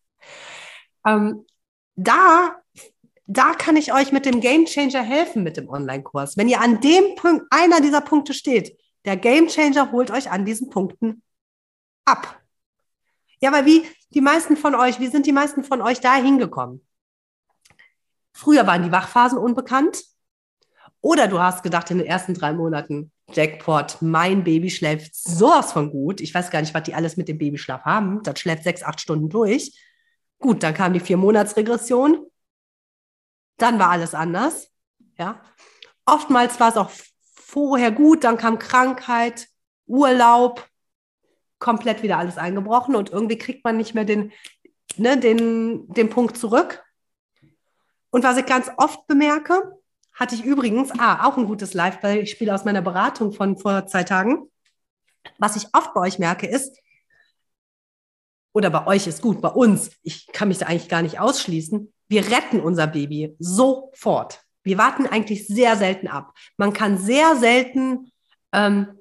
Ähm, 1.06 1.46
da, 1.96 2.56
da 3.26 3.54
kann 3.54 3.76
ich 3.76 3.92
euch 3.92 4.12
mit 4.12 4.26
dem 4.26 4.40
Game 4.40 4.66
Changer 4.66 5.02
helfen 5.02 5.42
mit 5.42 5.56
dem 5.56 5.68
Online-Kurs. 5.68 6.36
Wenn 6.36 6.48
ihr 6.48 6.60
an 6.60 6.80
dem 6.80 7.14
Punkt, 7.16 7.46
einer 7.50 7.80
dieser 7.80 8.00
Punkte 8.00 8.34
steht, 8.34 8.78
der 9.04 9.16
Game 9.16 9.48
Changer 9.48 9.92
holt 9.92 10.10
euch 10.10 10.30
an 10.30 10.44
diesen 10.44 10.70
Punkten 10.70 11.22
ab. 12.04 12.40
Ja, 13.40 13.52
weil 13.52 13.66
wie 13.66 13.84
die 14.10 14.20
meisten 14.20 14.56
von 14.56 14.74
euch, 14.74 15.00
wie 15.00 15.08
sind 15.08 15.26
die 15.26 15.32
meisten 15.32 15.64
von 15.64 15.82
euch 15.82 16.00
da 16.00 16.14
hingekommen? 16.14 16.86
Früher 18.32 18.66
waren 18.66 18.82
die 18.82 18.92
Wachphasen 18.92 19.38
unbekannt. 19.38 20.04
Oder 21.00 21.26
du 21.26 21.40
hast 21.40 21.64
gedacht 21.64 21.90
in 21.90 21.98
den 21.98 22.06
ersten 22.06 22.32
drei 22.32 22.52
Monaten, 22.52 23.10
Jackpot, 23.32 23.98
mein 24.00 24.44
Baby 24.44 24.70
schläft 24.70 25.16
sowas 25.16 25.72
von 25.72 25.90
gut. 25.90 26.20
Ich 26.20 26.32
weiß 26.32 26.50
gar 26.50 26.60
nicht, 26.60 26.74
was 26.74 26.84
die 26.84 26.94
alles 26.94 27.16
mit 27.16 27.28
dem 27.28 27.38
Babyschlaf 27.38 27.82
haben. 27.82 28.22
Das 28.22 28.38
schläft 28.38 28.62
sechs, 28.62 28.84
acht 28.84 29.00
Stunden 29.00 29.28
durch. 29.28 29.72
Gut, 30.42 30.62
dann 30.62 30.74
kam 30.74 30.92
die 30.92 31.00
Vier-Monats-Regression. 31.00 32.26
Dann 33.58 33.78
war 33.78 33.90
alles 33.90 34.12
anders. 34.12 34.70
Ja. 35.16 35.40
Oftmals 36.04 36.58
war 36.58 36.68
es 36.68 36.76
auch 36.76 36.90
vorher 37.32 37.92
gut, 37.92 38.24
dann 38.24 38.36
kam 38.38 38.58
Krankheit, 38.58 39.46
Urlaub, 39.86 40.68
komplett 41.58 42.02
wieder 42.02 42.18
alles 42.18 42.38
eingebrochen 42.38 42.96
und 42.96 43.10
irgendwie 43.10 43.38
kriegt 43.38 43.64
man 43.64 43.76
nicht 43.76 43.94
mehr 43.94 44.04
den, 44.04 44.32
ne, 44.96 45.16
den, 45.16 45.86
den 45.88 46.10
Punkt 46.10 46.36
zurück. 46.36 46.82
Und 48.10 48.24
was 48.24 48.36
ich 48.36 48.46
ganz 48.46 48.68
oft 48.78 49.06
bemerke, 49.06 49.78
hatte 50.12 50.34
ich 50.34 50.44
übrigens, 50.44 50.90
ah, 50.98 51.26
auch 51.26 51.36
ein 51.36 51.46
gutes 51.46 51.72
Live-Beispiel 51.72 52.50
aus 52.50 52.64
meiner 52.64 52.82
Beratung 52.82 53.32
von 53.32 53.56
vor 53.56 53.86
zwei 53.86 54.02
Tagen. 54.02 54.50
Was 55.38 55.54
ich 55.54 55.68
oft 55.72 55.94
bei 55.94 56.00
euch 56.00 56.18
merke, 56.18 56.48
ist, 56.48 56.76
oder 58.52 58.70
bei 58.70 58.86
euch 58.86 59.06
ist 59.06 59.22
gut, 59.22 59.40
bei 59.40 59.48
uns, 59.48 59.90
ich 60.02 60.26
kann 60.28 60.48
mich 60.48 60.58
da 60.58 60.66
eigentlich 60.66 60.88
gar 60.88 61.02
nicht 61.02 61.18
ausschließen, 61.18 61.92
wir 62.08 62.30
retten 62.30 62.60
unser 62.60 62.86
Baby 62.86 63.34
sofort. 63.38 64.42
Wir 64.62 64.78
warten 64.78 65.06
eigentlich 65.06 65.46
sehr 65.46 65.76
selten 65.76 66.08
ab. 66.08 66.34
Man 66.56 66.72
kann 66.72 66.98
sehr 66.98 67.36
selten 67.36 68.12
ähm, 68.52 68.98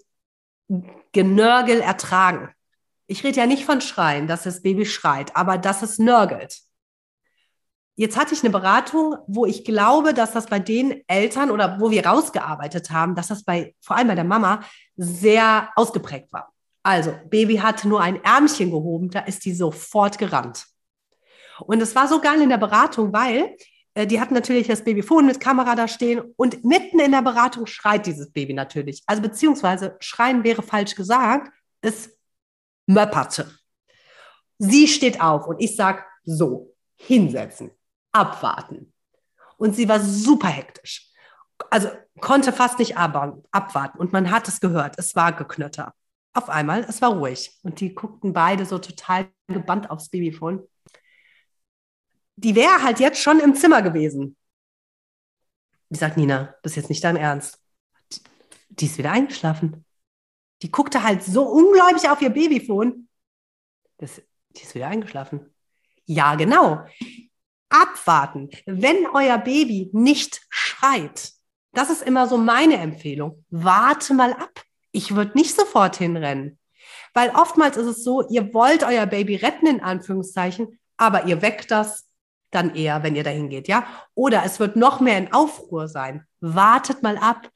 Genörgel 1.12 1.82
ertragen. 1.82 2.50
Ich 3.08 3.24
rede 3.24 3.42
ja 3.42 3.46
nicht 3.46 3.66
von 3.66 3.82
Schreien, 3.82 4.28
dass 4.28 4.44
das 4.44 4.62
Baby 4.62 4.86
schreit, 4.86 5.36
aber 5.36 5.58
dass 5.58 5.82
es 5.82 6.00
nörgelt. 6.00 6.62
Jetzt 7.96 8.18
hatte 8.18 8.34
ich 8.34 8.42
eine 8.42 8.50
Beratung, 8.50 9.18
wo 9.28 9.46
ich 9.46 9.66
glaube, 9.66 10.14
dass 10.14 10.32
das 10.32 10.48
bei 10.48 10.60
den 10.60 11.04
Eltern 11.08 11.52
oder 11.52 11.80
wo 11.80 11.92
wir 11.92 12.06
rausgearbeitet 12.06 12.90
haben, 12.90 13.14
dass 13.14 13.28
das 13.28 13.44
bei, 13.44 13.76
vor 13.82 13.98
allem 13.98 14.08
bei 14.08 14.16
der 14.16 14.24
Mama, 14.24 14.64
sehr 14.96 15.70
ausgeprägt 15.76 16.32
war. 16.32 16.54
Also, 16.84 17.14
Baby 17.30 17.58
hatte 17.58 17.88
nur 17.88 18.02
ein 18.02 18.24
Ärmchen 18.24 18.72
gehoben, 18.72 19.10
da 19.10 19.20
ist 19.22 19.46
die 19.46 19.54
sofort 19.54 20.18
gerannt. 20.18 20.66
Und 21.60 21.82
es 21.82 21.96
war 21.96 22.08
so 22.08 22.20
geil 22.20 22.42
in 22.42 22.50
der 22.50 22.58
Beratung, 22.58 23.14
weil 23.14 23.56
äh, 23.94 24.08
die 24.08 24.20
hatten 24.20 24.34
natürlich 24.34 24.68
das 24.68 24.84
Babyfon 24.84 25.26
mit 25.26 25.40
Kamera 25.40 25.76
da 25.76 25.88
stehen 25.88 26.22
und 26.38 26.64
mitten 26.64 27.00
in 27.00 27.12
der 27.12 27.22
Beratung 27.22 27.68
schreit 27.68 28.06
dieses 28.08 28.32
Baby 28.32 28.54
natürlich. 28.54 29.04
Also 29.06 29.22
beziehungsweise 29.22 29.96
schreien 30.00 30.44
wäre 30.44 30.64
falsch 30.64 30.96
gesagt, 30.96 31.52
es 31.82 32.18
möpperte. 32.88 33.52
Sie 34.58 34.88
steht 34.88 35.22
auf 35.22 35.48
und 35.48 35.62
ich 35.62 35.76
sag 35.76 36.06
so, 36.24 36.74
hinsetzen, 36.96 37.72
abwarten. 38.12 38.94
Und 39.58 39.76
sie 39.76 39.88
war 39.88 40.00
super 40.00 40.50
hektisch. 40.50 41.12
Also 41.70 41.90
konnte 42.20 42.52
fast 42.52 42.80
nicht 42.80 42.98
abwarten 42.98 44.00
und 44.00 44.14
man 44.14 44.32
hat 44.32 44.48
es 44.48 44.60
gehört, 44.60 44.96
es 44.98 45.16
war 45.16 45.32
Geknötter 45.32 45.94
auf 46.34 46.50
einmal, 46.50 46.86
es 46.88 47.02
war 47.02 47.14
ruhig. 47.14 47.60
Und 47.64 47.80
die 47.80 47.94
guckten 47.94 48.34
beide 48.34 48.66
so 48.66 48.80
total 48.80 49.30
gebannt 49.48 49.90
aufs 49.90 50.10
Babyfon. 50.10 50.68
Die 52.36 52.56
wäre 52.56 52.82
halt 52.84 53.00
jetzt 53.00 53.22
schon 53.22 53.40
im 53.40 53.56
Zimmer 53.56 53.82
gewesen. 53.82 54.38
Ich 55.90 56.00
sagt 56.00 56.18
Nina, 56.18 56.56
das 56.64 56.72
ist 56.72 56.78
jetzt 56.78 56.90
nicht 56.90 57.04
dein 57.04 57.18
Ernst. 57.18 57.60
Die 58.70 58.86
ist 58.86 58.98
wieder 58.98 59.12
eingeschlafen. 59.12 59.86
Die 60.62 60.72
guckte 60.72 61.04
halt 61.04 61.24
so 61.24 61.44
ungläubig 61.44 62.10
auf 62.10 62.22
ihr 62.22 62.30
Babyfon. 62.30 63.10
Das, 63.98 64.22
die 64.56 64.62
ist 64.62 64.74
wieder 64.74 64.88
eingeschlafen. 64.88 65.54
Ja, 66.06 66.36
genau. 66.36 66.86
Abwarten. 67.70 68.50
Wenn 68.66 69.06
euer 69.14 69.38
Baby 69.38 69.90
nicht 69.94 70.42
schreit, 70.50 71.34
das 71.74 71.90
ist 71.90 72.02
immer 72.02 72.28
so 72.28 72.38
meine 72.38 72.78
Empfehlung. 72.78 73.46
Warte 73.50 74.14
mal 74.14 74.34
ab 74.34 74.61
ich 74.92 75.16
würde 75.16 75.38
nicht 75.38 75.56
sofort 75.56 75.96
hinrennen. 75.96 76.58
Weil 77.14 77.32
oftmals 77.32 77.78
ist 77.78 77.88
es 77.88 78.04
so, 78.04 78.28
ihr 78.30 78.54
wollt 78.54 78.84
euer 78.84 79.06
Baby 79.06 79.36
retten, 79.36 79.68
in 79.68 79.82
Anführungszeichen, 79.82 80.80
aber 80.98 81.26
ihr 81.26 81.42
weckt 81.42 81.72
das 81.72 82.08
dann 82.52 82.76
eher, 82.76 83.04
wenn 83.04 83.16
ihr 83.16 83.24
dahin 83.24 83.50
geht, 83.50 83.68
ja? 83.68 83.86
Oder 84.14 84.44
es 84.46 84.60
wird 84.60 84.76
noch 84.76 85.00
mehr 85.00 85.18
in 85.18 85.34
Aufruhr 85.34 85.88
sein. 85.88 86.26
Wartet 86.42 87.02
mal 87.02 87.18
ab. 87.18 87.50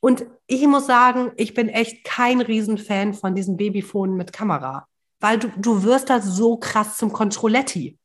Und 0.00 0.26
ich 0.46 0.66
muss 0.66 0.86
sagen, 0.86 1.32
ich 1.36 1.54
bin 1.54 1.68
echt 1.68 2.04
kein 2.04 2.40
Riesenfan 2.40 3.14
von 3.14 3.34
diesen 3.34 3.56
Babyfonen 3.56 4.16
mit 4.16 4.32
Kamera, 4.32 4.86
weil 5.20 5.38
du, 5.38 5.48
du 5.56 5.82
wirst 5.84 6.10
da 6.10 6.20
so 6.20 6.56
krass 6.56 6.96
zum 6.96 7.12
Kontrolletti. 7.12 7.98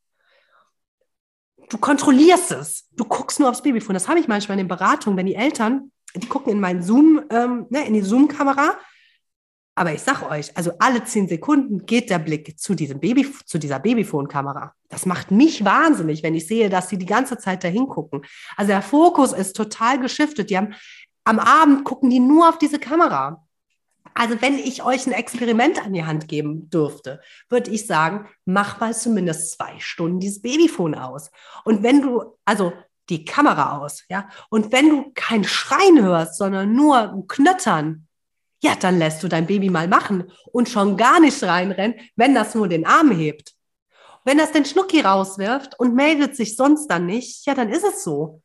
Du 1.70 1.78
kontrollierst 1.78 2.52
es. 2.52 2.88
Du 2.92 3.04
guckst 3.04 3.40
nur 3.40 3.50
aufs 3.50 3.64
Babyfon. 3.64 3.94
Das 3.94 4.08
habe 4.08 4.20
ich 4.20 4.28
manchmal 4.28 4.58
in 4.58 4.66
den 4.66 4.70
Beratungen, 4.70 5.18
wenn 5.18 5.26
die 5.26 5.36
Eltern 5.36 5.92
die 6.16 6.28
gucken 6.28 6.52
in 6.52 6.60
meinen 6.60 6.82
Zoom, 6.82 7.22
ähm, 7.30 7.66
ne, 7.70 7.86
in 7.86 7.94
die 7.94 8.02
Zoom-Kamera. 8.02 8.78
Aber 9.76 9.94
ich 9.94 10.02
sag 10.02 10.24
euch, 10.32 10.58
also 10.58 10.72
alle 10.80 11.04
zehn 11.04 11.28
Sekunden 11.28 11.86
geht 11.86 12.10
der 12.10 12.18
Blick 12.18 12.60
zu 12.60 12.74
diesem 12.74 13.00
Baby, 13.00 13.32
zu 13.46 13.60
dieser 13.60 13.78
Babyphone-Kamera. 13.78 14.74
Das 14.90 15.06
macht 15.06 15.30
mich 15.30 15.64
wahnsinnig, 15.64 16.24
wenn 16.24 16.34
ich 16.34 16.48
sehe, 16.48 16.70
dass 16.70 16.90
sie 16.90 16.98
die 16.98 17.06
ganze 17.06 17.38
Zeit 17.38 17.64
dahin 17.64 17.88
gucken. 17.88 18.26
Also 18.56 18.70
der 18.70 18.82
Fokus 18.82 19.34
ist 19.34 19.56
total 19.56 20.00
geschiftet. 20.00 20.50
Die 20.50 20.58
haben 20.58 20.74
am 21.26 21.38
Abend 21.38 21.84
gucken 21.84 22.10
die 22.10 22.20
nur 22.20 22.50
auf 22.50 22.58
diese 22.58 22.80
Kamera. 22.80 23.46
Also 24.16 24.42
wenn 24.42 24.58
ich 24.58 24.84
euch 24.84 25.06
ein 25.06 25.14
Experiment 25.14 25.80
an 25.86 25.94
die 25.94 26.06
Hand 26.06 26.28
geben 26.28 26.72
dürfte, 26.72 27.22
würde 27.50 27.70
ich 27.70 27.86
sagen, 27.86 28.28
mach 28.46 28.80
mal 28.80 28.96
zumindest 28.96 29.52
zwei 29.52 29.78
Stunden 29.78 30.20
dieses 30.20 30.42
Babyphone 30.42 30.96
aus. 30.96 31.30
Und 31.66 31.84
wenn 31.84 32.02
du, 32.02 32.36
also 32.46 32.74
die 33.10 33.26
Kamera 33.26 33.78
aus, 33.78 34.04
ja. 34.10 34.30
Und 34.50 34.72
wenn 34.72 34.90
du 34.90 35.12
kein 35.14 35.44
Schreien 35.44 36.02
hörst, 36.02 36.38
sondern 36.38 36.74
nur 36.74 36.98
ein 36.98 37.28
Knöttern, 37.28 38.08
ja, 38.62 38.76
dann 38.76 38.98
lässt 38.98 39.22
du 39.24 39.28
dein 39.28 39.46
Baby 39.46 39.70
mal 39.70 39.88
machen 39.88 40.32
und 40.52 40.70
schon 40.70 40.98
gar 40.98 41.20
nicht 41.20 41.42
reinrennen, 41.44 42.00
wenn 42.16 42.34
das 42.34 42.56
nur 42.56 42.68
den 42.68 42.86
Arm 42.86 43.12
hebt. 43.12 43.54
Wenn 44.26 44.38
das 44.38 44.52
den 44.52 44.66
Schnucki 44.66 45.02
rauswirft 45.02 45.80
und 45.80 45.96
meldet 45.96 46.36
sich 46.36 46.56
sonst 46.56 46.88
dann 46.88 47.06
nicht, 47.06 47.46
ja, 47.46 47.54
dann 47.54 47.70
ist 47.70 47.86
es 47.86 48.04
so. 48.04 48.42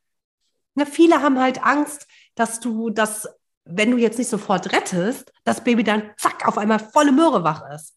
Na, 0.75 0.85
viele 0.85 1.21
haben 1.21 1.39
halt 1.39 1.63
Angst, 1.63 2.07
dass 2.35 2.59
du 2.59 2.89
das, 2.89 3.27
wenn 3.65 3.91
du 3.91 3.97
jetzt 3.97 4.17
nicht 4.17 4.29
sofort 4.29 4.71
rettest, 4.71 5.31
das 5.43 5.63
Baby 5.63 5.83
dann 5.83 6.11
zack 6.17 6.47
auf 6.47 6.57
einmal 6.57 6.79
volle 6.79 7.11
Möhre 7.11 7.43
wach 7.43 7.69
ist. 7.73 7.95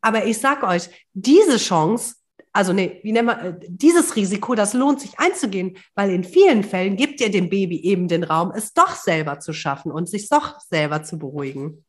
Aber 0.00 0.24
ich 0.24 0.38
sag 0.38 0.62
euch, 0.62 0.88
diese 1.12 1.58
Chance 1.58 2.16
also 2.52 2.72
nee, 2.72 3.00
wie 3.02 3.12
nennen 3.12 3.28
wir, 3.28 3.40
äh, 3.40 3.60
dieses 3.68 4.16
Risiko, 4.16 4.54
das 4.54 4.74
lohnt 4.74 5.00
sich 5.00 5.18
einzugehen, 5.18 5.78
weil 5.94 6.10
in 6.10 6.24
vielen 6.24 6.64
Fällen 6.64 6.96
gibt 6.96 7.20
ihr 7.20 7.30
dem 7.30 7.48
Baby 7.48 7.80
eben 7.80 8.08
den 8.08 8.24
Raum, 8.24 8.52
es 8.54 8.72
doch 8.72 8.94
selber 8.94 9.38
zu 9.38 9.52
schaffen 9.52 9.92
und 9.92 10.08
sich 10.08 10.28
doch 10.28 10.58
selber 10.60 11.02
zu 11.02 11.18
beruhigen. 11.18 11.84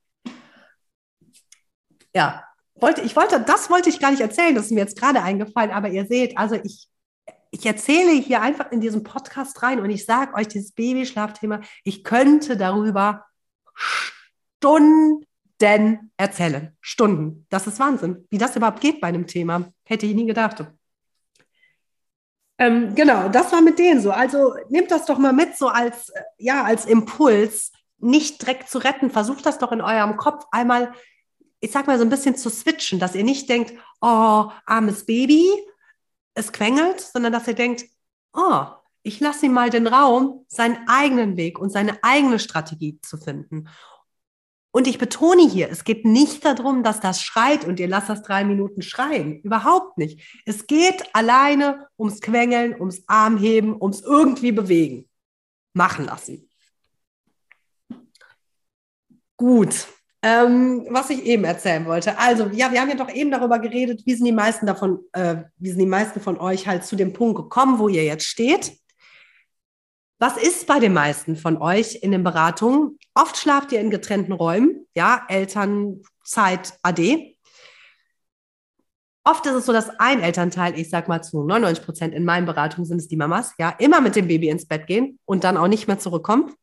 Ja, 2.14 2.44
wollte, 2.76 3.02
ich 3.02 3.16
wollte, 3.16 3.42
das 3.42 3.70
wollte 3.70 3.90
ich 3.90 4.00
gar 4.00 4.12
nicht 4.12 4.22
erzählen, 4.22 4.54
das 4.54 4.66
ist 4.66 4.72
mir 4.72 4.82
jetzt 4.82 5.00
gerade 5.00 5.22
eingefallen, 5.24 5.72
aber 5.72 5.90
ihr 5.90 6.06
seht, 6.06 6.38
also 6.38 6.56
ich, 6.56 6.88
ich 7.50 7.66
erzähle 7.66 8.12
hier 8.12 8.42
einfach 8.42 8.72
in 8.72 8.82
diesen 8.82 9.04
Podcast 9.04 9.64
rein 9.64 9.80
und 9.80 9.90
ich 9.90 10.06
sage 10.06 10.36
euch 10.36 10.48
dieses 10.48 10.74
Babyschlafthema, 10.74 11.62
ich 11.84 12.04
könnte 12.04 12.56
darüber 12.56 13.26
Stunden 13.74 15.26
erzählen. 16.18 16.76
Stunden. 16.82 17.46
Das 17.50 17.68
ist 17.68 17.80
Wahnsinn, 17.80 18.26
wie 18.30 18.40
das 18.40 18.56
überhaupt 18.56 18.82
geht 18.82 19.00
bei 19.00 19.08
einem 19.08 19.28
Thema. 19.28 19.72
Hätte 19.92 20.06
ich 20.06 20.16
nie 20.16 20.26
gedacht. 20.26 20.64
Ähm, 22.58 22.96
genau, 22.96 23.28
das 23.30 23.52
war 23.52 23.62
mit 23.62 23.78
denen 23.80 24.02
so. 24.02 24.12
Also 24.12 24.56
nehmt 24.70 24.92
das 24.92 25.06
doch 25.06 25.18
mal 25.18 25.34
mit, 25.34 25.58
so 25.58 25.68
als, 25.68 26.10
äh, 26.10 26.22
ja, 26.38 26.64
als 26.64 26.86
Impuls, 26.86 27.72
nicht 27.98 28.42
direkt 28.42 28.70
zu 28.70 28.78
retten. 28.78 29.12
Versucht 29.12 29.46
das 29.46 29.58
doch 29.58 29.72
in 29.72 29.82
eurem 29.82 30.18
Kopf 30.18 30.46
einmal 30.52 30.94
ich 31.62 31.72
sag 31.72 31.88
mal, 31.88 31.98
so 31.98 32.04
ein 32.04 32.10
bisschen 32.10 32.36
zu 32.36 32.50
switchen, 32.50 33.00
dass 33.00 33.16
ihr 33.16 33.24
nicht 33.24 33.48
denkt, 33.48 33.74
oh, 34.02 34.50
armes 34.66 35.06
Baby, 35.06 35.48
es 36.34 36.52
quengelt, 36.52 37.00
sondern 37.00 37.32
dass 37.32 37.48
ihr 37.48 37.54
denkt, 37.54 37.86
oh, 38.34 38.66
ich 39.04 39.20
lasse 39.20 39.46
ihm 39.46 39.54
mal 39.54 39.70
den 39.70 39.88
Raum, 39.88 40.46
seinen 40.48 40.88
eigenen 40.88 41.38
Weg 41.38 41.60
und 41.60 41.72
seine 41.72 42.04
eigene 42.04 42.40
Strategie 42.40 43.00
zu 43.02 43.18
finden. 43.18 43.70
Und 44.72 44.88
ich 44.88 44.98
betone 44.98 45.48
hier, 45.48 45.70
es 45.70 45.84
geht 45.84 46.06
nicht 46.06 46.46
darum, 46.46 46.82
dass 46.82 47.02
das 47.02 47.22
schreit 47.22 47.66
und 47.66 47.80
ihr 47.80 47.90
lasst 47.90 48.10
das 48.10 48.24
drei 48.24 48.46
Minuten 48.46 48.82
schreien. 48.82 49.42
Überhaupt 49.42 49.98
nicht. 49.98 50.42
Es 50.46 50.66
geht 50.66 51.04
alleine 51.14 51.88
ums 52.00 52.22
Quengeln, 52.22 52.80
ums 52.80 53.04
Armheben, 53.08 53.76
ums 53.80 54.02
irgendwie 54.02 54.54
bewegen. 54.54 55.10
Machen 55.74 56.06
lassen. 56.06 56.50
Gut, 59.36 59.88
ähm, 60.22 60.86
was 60.90 61.10
ich 61.10 61.26
eben 61.26 61.44
erzählen 61.44 61.86
wollte. 61.86 62.18
Also, 62.18 62.48
ja, 62.54 62.72
wir 62.72 62.80
haben 62.80 62.90
ja 62.90 62.96
doch 62.96 63.10
eben 63.10 63.32
darüber 63.32 63.60
geredet, 63.60 64.04
wie 64.06 64.14
sind 64.14 64.26
die 64.26 64.32
meisten 64.32 64.66
davon, 64.66 65.00
äh, 65.14 65.44
wie 65.58 65.70
sind 65.70 65.80
die 65.80 65.86
meisten 65.86 66.20
von 66.22 66.38
euch 66.40 66.68
halt 66.68 66.86
zu 66.86 66.96
dem 66.96 67.12
Punkt 67.12 67.38
gekommen, 67.38 67.80
wo 67.80 67.90
ihr 67.90 68.04
jetzt 68.04 68.26
steht. 68.26 68.78
Was 70.22 70.38
ist 70.38 70.68
bei 70.68 70.80
den 70.80 70.94
meisten 70.94 71.36
von 71.36 71.58
euch 71.58 71.96
in 71.96 72.12
den 72.12 72.24
Beratungen? 72.24 73.00
Oft 73.16 73.38
schlaft 73.38 73.72
ihr 73.72 73.80
in 73.80 73.90
getrennten 73.90 74.34
Räumen, 74.34 74.86
ja, 74.96 75.26
Elternzeit 75.28 76.78
AD. 76.84 77.36
Oft 79.24 79.46
ist 79.48 79.54
es 79.54 79.66
so, 79.66 79.74
dass 79.74 79.90
ein 80.00 80.22
Elternteil, 80.22 80.78
ich 80.78 80.92
sag 80.92 81.08
mal 81.08 81.24
zu 81.24 81.44
99 81.44 81.84
Prozent 81.84 82.14
in 82.14 82.24
meinen 82.24 82.46
Beratungen 82.46 82.86
sind 82.86 83.00
es 83.00 83.08
die 83.08 83.18
Mamas, 83.18 83.54
ja, 83.58 83.72
immer 83.80 84.00
mit 84.00 84.16
dem 84.16 84.28
Baby 84.28 84.50
ins 84.50 84.68
Bett 84.68 84.86
gehen 84.86 85.18
und 85.26 85.44
dann 85.44 85.58
auch 85.58 85.68
nicht 85.68 85.88
mehr 85.88 85.98
zurückkommen 85.98 86.54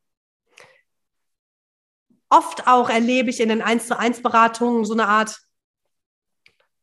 oft 2.31 2.67
auch 2.67 2.91
erlebe 2.91 3.31
ich 3.31 3.41
in 3.41 3.49
den 3.49 3.63
1 3.63 3.87
zu 3.87 3.99
1 3.99 4.23
Beratungen 4.23 4.85
so 4.85 4.93
eine 4.93 5.09
Art, 5.09 5.41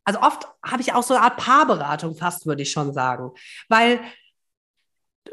also 0.03 0.19
oft 0.21 0.47
habe 0.63 0.81
ich 0.81 0.93
auch 0.93 1.03
so 1.03 1.13
eine 1.13 1.23
Art 1.23 1.37
Paarberatung 1.37 2.15
fast, 2.15 2.45
würde 2.45 2.63
ich 2.63 2.71
schon 2.71 2.93
sagen. 2.93 3.31
Weil 3.69 3.99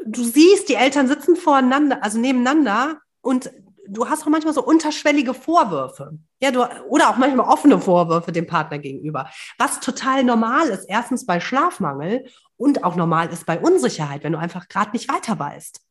du 0.05 0.23
siehst, 0.23 0.69
die 0.69 0.75
Eltern 0.75 1.07
sitzen 1.07 1.35
voreinander, 1.35 2.03
also 2.03 2.19
nebeneinander 2.19 2.99
und 3.21 3.51
du 3.87 4.07
hast 4.07 4.23
auch 4.23 4.29
manchmal 4.29 4.53
so 4.53 4.63
unterschwellige 4.63 5.33
Vorwürfe. 5.33 6.17
Ja, 6.41 6.51
du, 6.51 6.63
oder 6.87 7.09
auch 7.09 7.17
manchmal 7.17 7.47
offene 7.47 7.79
Vorwürfe 7.79 8.31
dem 8.31 8.47
Partner 8.47 8.79
gegenüber. 8.79 9.29
Was 9.57 9.79
total 9.79 10.23
normal 10.23 10.69
ist, 10.69 10.85
erstens 10.87 11.25
bei 11.25 11.39
Schlafmangel 11.39 12.25
und 12.57 12.83
auch 12.83 12.95
normal 12.95 13.29
ist 13.29 13.45
bei 13.45 13.59
Unsicherheit, 13.59 14.23
wenn 14.23 14.33
du 14.33 14.39
einfach 14.39 14.67
gerade 14.67 14.91
nicht 14.91 15.11
weiter 15.11 15.37
weißt. 15.37 15.81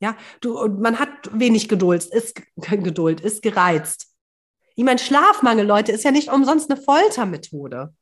Ja, 0.00 0.16
du, 0.40 0.68
man 0.68 0.98
hat 0.98 1.08
wenig 1.32 1.68
Geduld, 1.68 2.04
ist 2.04 2.40
Geduld, 2.56 3.20
ist 3.20 3.42
gereizt. 3.42 4.08
Ich 4.76 4.84
meine, 4.84 5.00
Schlafmangel, 5.00 5.66
Leute, 5.66 5.90
ist 5.90 6.04
ja 6.04 6.12
nicht 6.12 6.32
umsonst 6.32 6.70
eine 6.70 6.80
Foltermethode. 6.80 7.92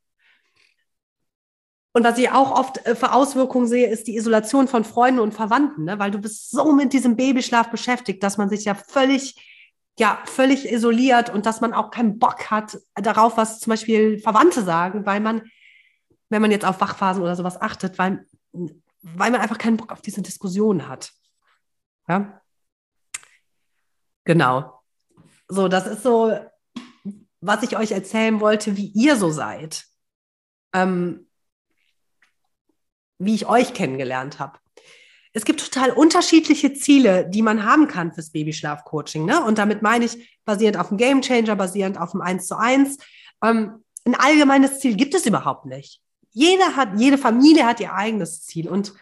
Und 1.97 2.05
was 2.05 2.19
ich 2.19 2.31
auch 2.31 2.51
oft 2.51 2.85
äh, 2.85 2.95
für 2.95 3.13
Auswirkungen 3.13 3.67
sehe, 3.67 3.89
ist 3.89 4.07
die 4.07 4.19
Isolation 4.19 4.69
von 4.69 4.85
Freunden 4.85 5.19
und 5.19 5.33
Verwandten, 5.33 5.85
ne? 5.85 5.99
weil 5.99 6.11
du 6.11 6.19
bist 6.19 6.51
so 6.51 6.75
mit 6.75 6.93
diesem 6.93 7.17
Babyschlaf 7.17 7.71
beschäftigt, 7.71 8.23
dass 8.23 8.37
man 8.37 8.51
sich 8.51 8.67
ja 8.67 8.75
völlig, 8.75 9.35
ja, 9.99 10.23
völlig 10.27 10.71
isoliert 10.71 11.31
und 11.31 11.47
dass 11.47 11.63
man 11.63 11.73
auch 11.73 11.91
keinen 11.91 12.19
Bock 12.19 12.51
hat 12.51 12.77
darauf, 12.97 13.39
was 13.39 13.61
zum 13.61 13.71
Beispiel 13.71 14.19
Verwandte 14.19 14.63
sagen, 14.63 15.07
weil 15.07 15.21
man, 15.21 15.45
wenn 16.29 16.43
man 16.43 16.51
jetzt 16.51 16.67
auf 16.67 16.83
Wachphasen 16.83 17.23
oder 17.23 17.35
sowas 17.35 17.59
achtet, 17.63 17.99
weil, 17.99 18.27
weil 18.53 19.31
man 19.31 19.41
einfach 19.41 19.57
keinen 19.57 19.79
Bock 19.79 19.91
auf 19.91 20.03
diese 20.03 20.21
Diskussion 20.21 20.89
hat. 20.89 21.15
Ja? 22.09 22.43
Genau. 24.25 24.83
So, 25.49 25.67
das 25.69 25.87
ist 25.87 26.03
so, 26.03 26.39
was 27.41 27.63
ich 27.63 27.75
euch 27.79 27.93
erzählen 27.93 28.39
wollte, 28.39 28.77
wie 28.77 28.89
ihr 28.89 29.17
so 29.17 29.31
seid. 29.31 29.87
Ähm, 30.75 31.26
wie 33.19 33.35
ich 33.35 33.47
euch 33.47 33.75
kennengelernt 33.75 34.39
habe. 34.39 34.59
Es 35.33 35.45
gibt 35.45 35.61
total 35.61 35.91
unterschiedliche 35.91 36.73
Ziele, 36.73 37.29
die 37.29 37.43
man 37.43 37.65
haben 37.65 37.89
kann 37.89 38.13
fürs 38.13 38.31
Babyschlafcoaching. 38.31 39.27
Ne? 39.27 39.45
Und 39.45 39.59
damit 39.59 39.83
meine 39.83 40.07
ich, 40.07 40.41
basierend 40.47 40.79
auf 40.79 40.89
dem 40.89 40.97
Game 40.97 41.21
Changer, 41.21 41.57
basierend 41.57 41.99
auf 41.99 42.13
dem 42.13 42.23
1 42.23 42.47
zu 42.47 42.57
1. 42.59 42.97
Ähm, 43.45 43.85
ein 44.07 44.15
allgemeines 44.15 44.79
Ziel 44.79 44.97
gibt 44.97 45.15
es 45.15 45.27
überhaupt 45.27 45.67
nicht. 45.67 46.01
Jeder 46.31 46.77
hat, 46.77 46.91
jede 46.97 47.19
Familie 47.19 47.67
hat 47.67 47.81
ihr 47.81 47.93
eigenes 47.93 48.45
Ziel. 48.45 48.69
Und 48.69 48.95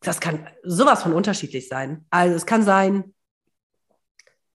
das 0.00 0.20
kann 0.20 0.48
sowas 0.62 1.02
von 1.02 1.12
unterschiedlich 1.12 1.68
sein. 1.68 2.06
Also 2.10 2.36
es 2.36 2.46
kann 2.46 2.62
sein, 2.62 3.14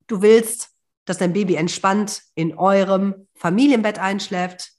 du 0.08 0.22
willst, 0.22 0.70
dass 1.06 1.18
dein 1.18 1.34
Baby 1.34 1.56
entspannt 1.56 2.24
in 2.34 2.58
eurem 2.58 3.28
Familienbett 3.36 4.00
einschläft. 4.00 4.72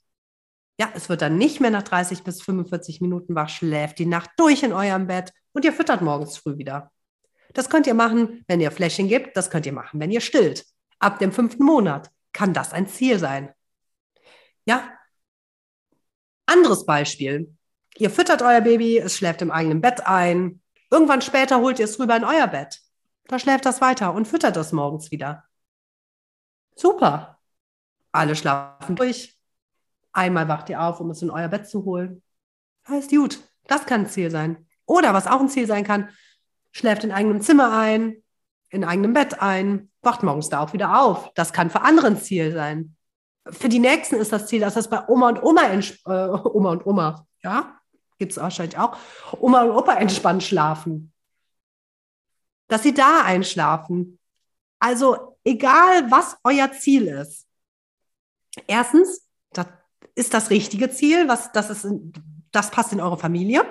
Ja, 0.79 0.91
es 0.95 1.09
wird 1.09 1.23
dann 1.23 1.39
nicht 1.39 1.61
mehr 1.61 1.71
nach 1.71 1.83
30 1.83 2.23
bis 2.23 2.43
45 2.43 3.01
Minuten 3.01 3.35
wach, 3.35 3.49
schläft 3.49 3.99
die 3.99 4.07
Nacht 4.07 4.31
durch 4.37 4.63
in 4.63 4.73
eurem 4.73 5.07
Bett 5.07 5.33
und 5.53 5.65
ihr 5.65 5.73
füttert 5.73 6.03
morgens 6.03 6.37
früh 6.37 6.59
wieder. 6.59 6.93
Das 7.55 7.71
könnt 7.71 7.87
ihr 7.87 7.95
machen, 7.95 8.45
wenn 8.49 8.61
ihr 8.61 8.71
Fläschchen 8.71 9.09
gibt. 9.09 9.37
Das 9.37 9.51
könnt 9.51 9.65
ihr 9.65 9.73
machen, 9.73 9.99
wenn 9.99 10.11
ihr 10.11 10.21
stillt. 10.21 10.67
Ab 10.99 11.19
dem 11.19 11.33
fünften 11.33 11.65
Monat 11.65 12.11
kann 12.35 12.53
das 12.53 12.75
ein 12.75 12.87
Ziel 12.87 13.19
sein. 13.19 13.55
Ja. 14.67 14.93
Anderes 16.45 16.85
Beispiel. 16.85 17.57
Ihr 17.97 18.11
füttert 18.11 18.43
euer 18.43 18.61
Baby, 18.61 18.99
es 18.99 19.17
schläft 19.17 19.41
im 19.41 19.51
eigenen 19.51 19.81
Bett 19.81 20.07
ein. 20.07 20.61
Irgendwann 20.91 21.23
später 21.23 21.61
holt 21.61 21.79
ihr 21.79 21.87
es 21.87 21.99
rüber 21.99 22.17
in 22.17 22.25
euer 22.25 22.47
Bett. 22.47 22.81
Da 23.27 23.39
schläft 23.39 23.65
das 23.65 23.81
weiter 23.81 24.13
und 24.13 24.29
füttert 24.29 24.57
es 24.59 24.73
morgens 24.73 25.11
wieder. 25.11 25.45
Super. 26.75 27.41
Alle 28.13 28.37
schlafen 28.37 28.97
durch. 28.97 29.36
Einmal 30.17 30.49
wacht 30.49 30.71
ihr 30.71 30.83
auf, 30.83 30.99
um 31.01 31.11
es 31.11 31.21
in 31.21 31.31
euer 31.31 31.49
Bett 31.49 31.69
zu 31.69 31.85
holen. 31.85 32.23
Heißt 32.89 33.11
gut. 33.11 33.39
Das 33.67 33.85
kann 33.85 34.03
ein 34.03 34.09
Ziel 34.09 34.31
sein. 34.31 34.67
Oder 34.87 35.13
was 35.13 35.27
auch 35.27 35.41
ein 35.41 35.51
Ziel 35.51 35.67
sein 35.67 35.85
kann, 35.85 36.09
schläft 36.73 37.05
in 37.05 37.13
eigenem 37.13 37.43
Zimmer 37.43 37.77
ein, 37.77 38.23
in 38.71 38.85
eigenem 38.85 39.13
Bett 39.13 39.43
ein, 39.43 39.91
wacht 40.01 40.23
morgens 40.23 40.49
da 40.49 40.61
auch 40.61 40.73
wieder 40.73 41.03
auf. 41.03 41.31
Das 41.35 41.53
kann 41.53 41.69
für 41.69 41.83
andere 41.83 42.07
ein 42.07 42.17
Ziel 42.17 42.53
sein. 42.53 42.97
Für 43.45 43.69
die 43.69 43.79
Nächsten 43.79 44.17
ist 44.17 44.33
das 44.33 44.47
Ziel, 44.47 44.61
dass 44.61 44.75
das 44.75 44.89
bei 44.89 45.07
Oma 45.07 45.29
und 45.29 45.43
Oma, 45.43 45.71
äh, 45.71 45.79
Oma 46.07 46.71
und 46.71 46.87
Oma, 46.87 47.27
ja, 47.43 47.79
gibt 48.19 48.33
es 48.33 48.39
wahrscheinlich 48.39 48.79
auch, 48.79 48.97
Oma 49.39 49.65
und 49.65 49.73
Opa 49.73 49.97
entspannt 49.97 50.43
schlafen. 50.43 51.13
Dass 52.69 52.83
sie 52.83 52.95
da 52.95 53.23
einschlafen. 53.23 54.19
Also 54.79 55.37
egal, 55.45 56.11
was 56.11 56.39
euer 56.43 56.73
Ziel 56.73 57.09
ist. 57.09 57.47
Erstens, 58.67 59.26
ist 60.17 60.35
das 60.35 60.51
richtige 60.51 60.91
Ziel, 60.91 61.29
was 61.29 61.53
das 61.53 61.71
ist, 61.71 61.87
das 62.51 62.71
passt 62.71 62.93
in 62.93 63.01
eure 63.01 63.19
Familie. 63.19 63.65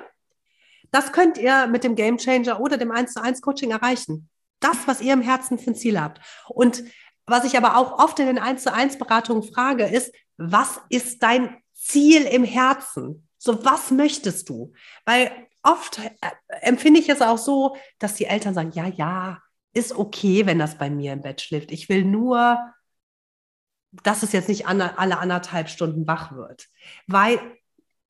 Das 0.92 1.12
könnt 1.12 1.38
ihr 1.38 1.68
mit 1.68 1.84
dem 1.84 1.96
Game 1.96 2.18
Changer 2.18 2.62
oder 2.62 2.78
dem 2.78 2.92
1 2.92 3.14
zu 3.14 3.22
1 3.22 3.42
Coaching 3.42 3.72
erreichen. 3.72 4.30
Das, 4.62 4.78
was 4.88 5.02
ihr 5.02 5.12
im 5.12 5.22
Herzen 5.22 5.60
für 5.60 5.72
ein 5.72 5.76
Ziel 5.76 6.00
habt. 6.00 6.22
Und 6.48 6.84
was 7.26 7.44
ich 7.44 7.58
aber 7.58 7.76
auch 7.76 8.00
oft 8.00 8.20
in 8.20 8.28
den 8.28 8.38
1 8.38 8.64
zu 8.64 8.72
1 8.72 8.98
Beratungen 8.98 9.44
frage, 9.44 9.86
ist, 9.86 10.14
was 10.38 10.80
ist 10.90 11.22
dein 11.24 11.58
Ziel 11.74 12.22
im 12.22 12.44
Herzen? 12.44 13.28
So, 13.38 13.66
was 13.66 13.92
möchtest 13.92 14.48
du? 14.48 14.72
Weil 15.04 15.32
oft 15.64 16.00
äh, 16.00 16.30
empfinde 16.62 17.00
ich 17.00 17.10
es 17.10 17.22
auch 17.22 17.40
so, 17.40 17.76
dass 18.00 18.16
die 18.16 18.26
Eltern 18.26 18.54
sagen, 18.54 18.72
ja, 18.74 18.88
ja, 18.88 19.42
ist 19.74 19.98
okay, 19.98 20.46
wenn 20.46 20.60
das 20.60 20.78
bei 20.78 20.90
mir 20.90 21.14
im 21.14 21.22
Bett 21.22 21.42
schläft. 21.42 21.72
Ich 21.72 21.90
will 21.90 22.06
nur, 22.06 22.60
dass 24.04 24.24
es 24.24 24.32
jetzt 24.32 24.50
nicht 24.50 24.68
alle 24.68 24.98
anderthalb 24.98 25.70
Stunden 25.70 26.08
wach 26.08 26.36
wird. 26.36 26.68
Weil, 27.08 27.40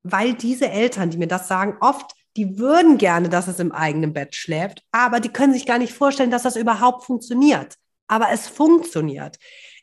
weil 0.04 0.34
diese 0.34 0.70
Eltern, 0.70 1.10
die 1.10 1.18
mir 1.18 1.28
das 1.28 1.48
sagen, 1.48 1.78
oft, 1.82 2.12
die 2.38 2.58
würden 2.58 2.98
gerne, 2.98 3.30
dass 3.30 3.48
es 3.48 3.60
im 3.60 3.72
eigenen 3.72 4.14
Bett 4.14 4.36
schläft, 4.36 4.84
aber 4.92 5.20
die 5.20 5.30
können 5.30 5.54
sich 5.54 5.66
gar 5.66 5.78
nicht 5.78 5.94
vorstellen, 5.94 6.32
dass 6.32 6.44
das 6.44 6.56
überhaupt 6.58 7.06
funktioniert. 7.06 7.76
Aber 8.08 8.30
es 8.32 8.48
funktioniert. 8.48 9.38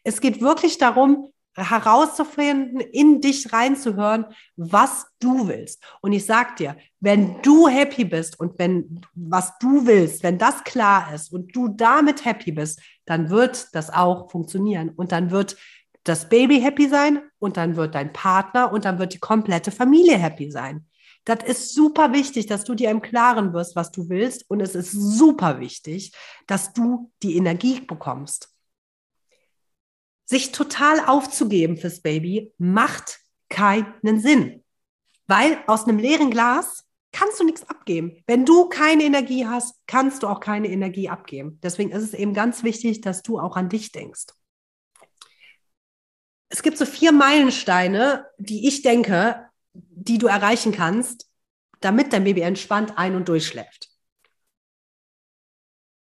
Es 0.05 0.21
geht 0.21 0.41
wirklich 0.41 0.79
darum, 0.79 1.33
herauszufinden, 1.55 2.81
in 2.81 3.21
dich 3.21 3.53
reinzuhören, 3.53 4.27
was 4.57 5.07
du 5.21 5.49
willst. 5.49 5.83
Und 6.01 6.13
ich 6.13 6.25
sag 6.25 6.57
dir, 6.57 6.77
wenn 7.01 7.43
du 7.43 7.69
happy 7.69 8.05
bist 8.05 8.41
und 8.41 8.59
wenn 8.59 9.01
was 9.15 9.59
du 9.59 9.87
willst, 9.87 10.23
wenn 10.23 10.39
das 10.39 10.65
klar 10.65 11.13
ist 11.15 11.33
und 11.33 11.55
du 11.55 11.69
damit 11.69 12.25
happy 12.25 12.53
bist, 12.53 12.81
dann 13.05 13.29
wird 13.29 13.69
das 13.75 13.91
auch 13.91 14.31
funktionieren 14.31 14.91
und 14.91 15.13
dann 15.13 15.31
wird 15.31 15.57
das 16.05 16.29
Baby 16.29 16.61
happy 16.61 16.89
sein 16.89 17.23
und 17.39 17.57
dann 17.57 17.77
wird 17.77 17.95
dein 17.95 18.13
Partner 18.13 18.73
und 18.73 18.85
dann 18.85 18.99
wird 18.99 19.15
die 19.15 19.21
komplette 19.21 19.71
Familie 19.71 20.19
happy 20.19 20.51
sein. 20.51 20.87
Das 21.25 21.45
ist 21.45 21.75
super 21.75 22.13
wichtig, 22.13 22.47
dass 22.47 22.65
du 22.65 22.75
dir 22.75 22.91
im 22.91 23.01
Klaren 23.01 23.53
wirst, 23.53 23.77
was 23.77 23.93
du 23.93 24.09
willst. 24.09 24.49
Und 24.51 24.61
es 24.61 24.75
ist 24.75 24.91
super 24.91 25.61
wichtig, 25.61 26.13
dass 26.47 26.73
du 26.73 27.13
die 27.23 27.37
Energie 27.37 27.81
bekommst. 27.81 28.49
Sich 30.25 30.51
total 30.51 31.05
aufzugeben 31.07 31.77
fürs 31.77 32.01
Baby 32.01 32.53
macht 32.59 33.21
keinen 33.49 34.21
Sinn, 34.21 34.65
weil 35.27 35.59
aus 35.67 35.85
einem 35.85 35.99
leeren 35.99 36.31
Glas 36.31 36.85
kannst 37.13 37.39
du 37.39 37.45
nichts 37.45 37.69
abgeben. 37.69 38.23
Wenn 38.27 38.45
du 38.45 38.69
keine 38.69 39.05
Energie 39.05 39.47
hast, 39.47 39.77
kannst 39.87 40.23
du 40.23 40.29
auch 40.29 40.41
keine 40.41 40.69
Energie 40.69 41.09
abgeben. 41.09 41.61
Deswegen 41.63 41.91
ist 41.91 42.03
es 42.03 42.15
eben 42.15 42.33
ganz 42.33 42.65
wichtig, 42.65 43.03
dass 43.03 43.23
du 43.23 43.39
auch 43.39 43.57
an 43.57 43.69
dich 43.69 43.93
denkst. 43.93 44.29
Es 46.53 46.63
gibt 46.63 46.77
so 46.77 46.85
vier 46.85 47.13
Meilensteine, 47.13 48.27
die 48.37 48.69
ich 48.69 48.83
denke, 48.83 49.49
die 49.73 50.19
du 50.19 50.27
erreichen 50.27 50.71
kannst, 50.71 51.27
damit 51.81 52.13
dein 52.13 52.25
Baby 52.25 52.43
entspannt 52.43 52.99
ein- 52.99 53.17
und 53.17 53.27
durchschläft. 53.27 53.89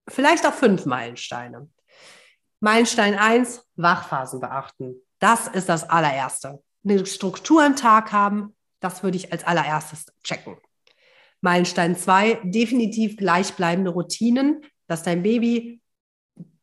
Vielleicht 0.08 0.46
auch 0.46 0.54
fünf 0.54 0.86
Meilensteine. 0.86 1.68
Meilenstein 2.58 3.18
1, 3.18 3.68
Wachphasen 3.76 4.40
beachten. 4.40 4.94
Das 5.18 5.46
ist 5.46 5.68
das 5.68 5.84
allererste. 5.84 6.62
Eine 6.84 7.04
Struktur 7.04 7.64
im 7.66 7.76
Tag 7.76 8.10
haben, 8.10 8.56
das 8.80 9.02
würde 9.02 9.18
ich 9.18 9.32
als 9.32 9.44
allererstes 9.44 10.06
checken. 10.24 10.56
Meilenstein 11.42 11.94
2, 11.94 12.40
definitiv 12.44 13.18
gleichbleibende 13.18 13.90
Routinen, 13.90 14.64
dass 14.86 15.02
dein 15.02 15.22
Baby, 15.22 15.82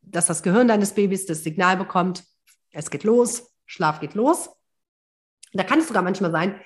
dass 0.02 0.26
das 0.26 0.42
Gehirn 0.42 0.66
deines 0.66 0.94
Babys 0.94 1.26
das 1.26 1.44
Signal 1.44 1.76
bekommt, 1.76 2.24
es 2.72 2.90
geht 2.90 3.04
los, 3.04 3.54
Schlaf 3.68 4.00
geht 4.00 4.14
los. 4.14 4.50
Da 5.52 5.62
kann 5.62 5.78
es 5.78 5.86
sogar 5.86 6.02
manchmal 6.02 6.32
sein, 6.32 6.60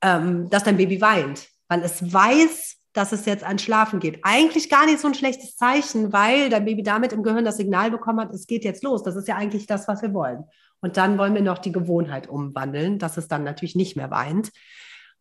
ähm, 0.00 0.50
dass 0.50 0.64
dein 0.64 0.76
Baby 0.76 1.00
weint, 1.00 1.48
weil 1.68 1.82
es 1.82 2.12
weiß, 2.12 2.76
dass 2.92 3.12
es 3.12 3.24
jetzt 3.24 3.44
an 3.44 3.58
Schlafen 3.58 4.00
geht. 4.00 4.20
Eigentlich 4.22 4.68
gar 4.68 4.84
nicht 4.86 4.98
so 4.98 5.08
ein 5.08 5.14
schlechtes 5.14 5.56
Zeichen, 5.56 6.12
weil 6.12 6.50
dein 6.50 6.64
Baby 6.64 6.82
damit 6.82 7.12
im 7.12 7.22
Gehirn 7.22 7.44
das 7.44 7.56
Signal 7.56 7.90
bekommen 7.90 8.20
hat, 8.20 8.34
es 8.34 8.46
geht 8.46 8.64
jetzt 8.64 8.82
los. 8.82 9.02
Das 9.02 9.16
ist 9.16 9.28
ja 9.28 9.36
eigentlich 9.36 9.66
das, 9.66 9.88
was 9.88 10.02
wir 10.02 10.12
wollen. 10.12 10.44
Und 10.80 10.96
dann 10.96 11.16
wollen 11.16 11.34
wir 11.34 11.42
noch 11.42 11.58
die 11.58 11.72
Gewohnheit 11.72 12.28
umwandeln, 12.28 12.98
dass 12.98 13.16
es 13.16 13.28
dann 13.28 13.44
natürlich 13.44 13.76
nicht 13.76 13.96
mehr 13.96 14.10
weint. 14.10 14.50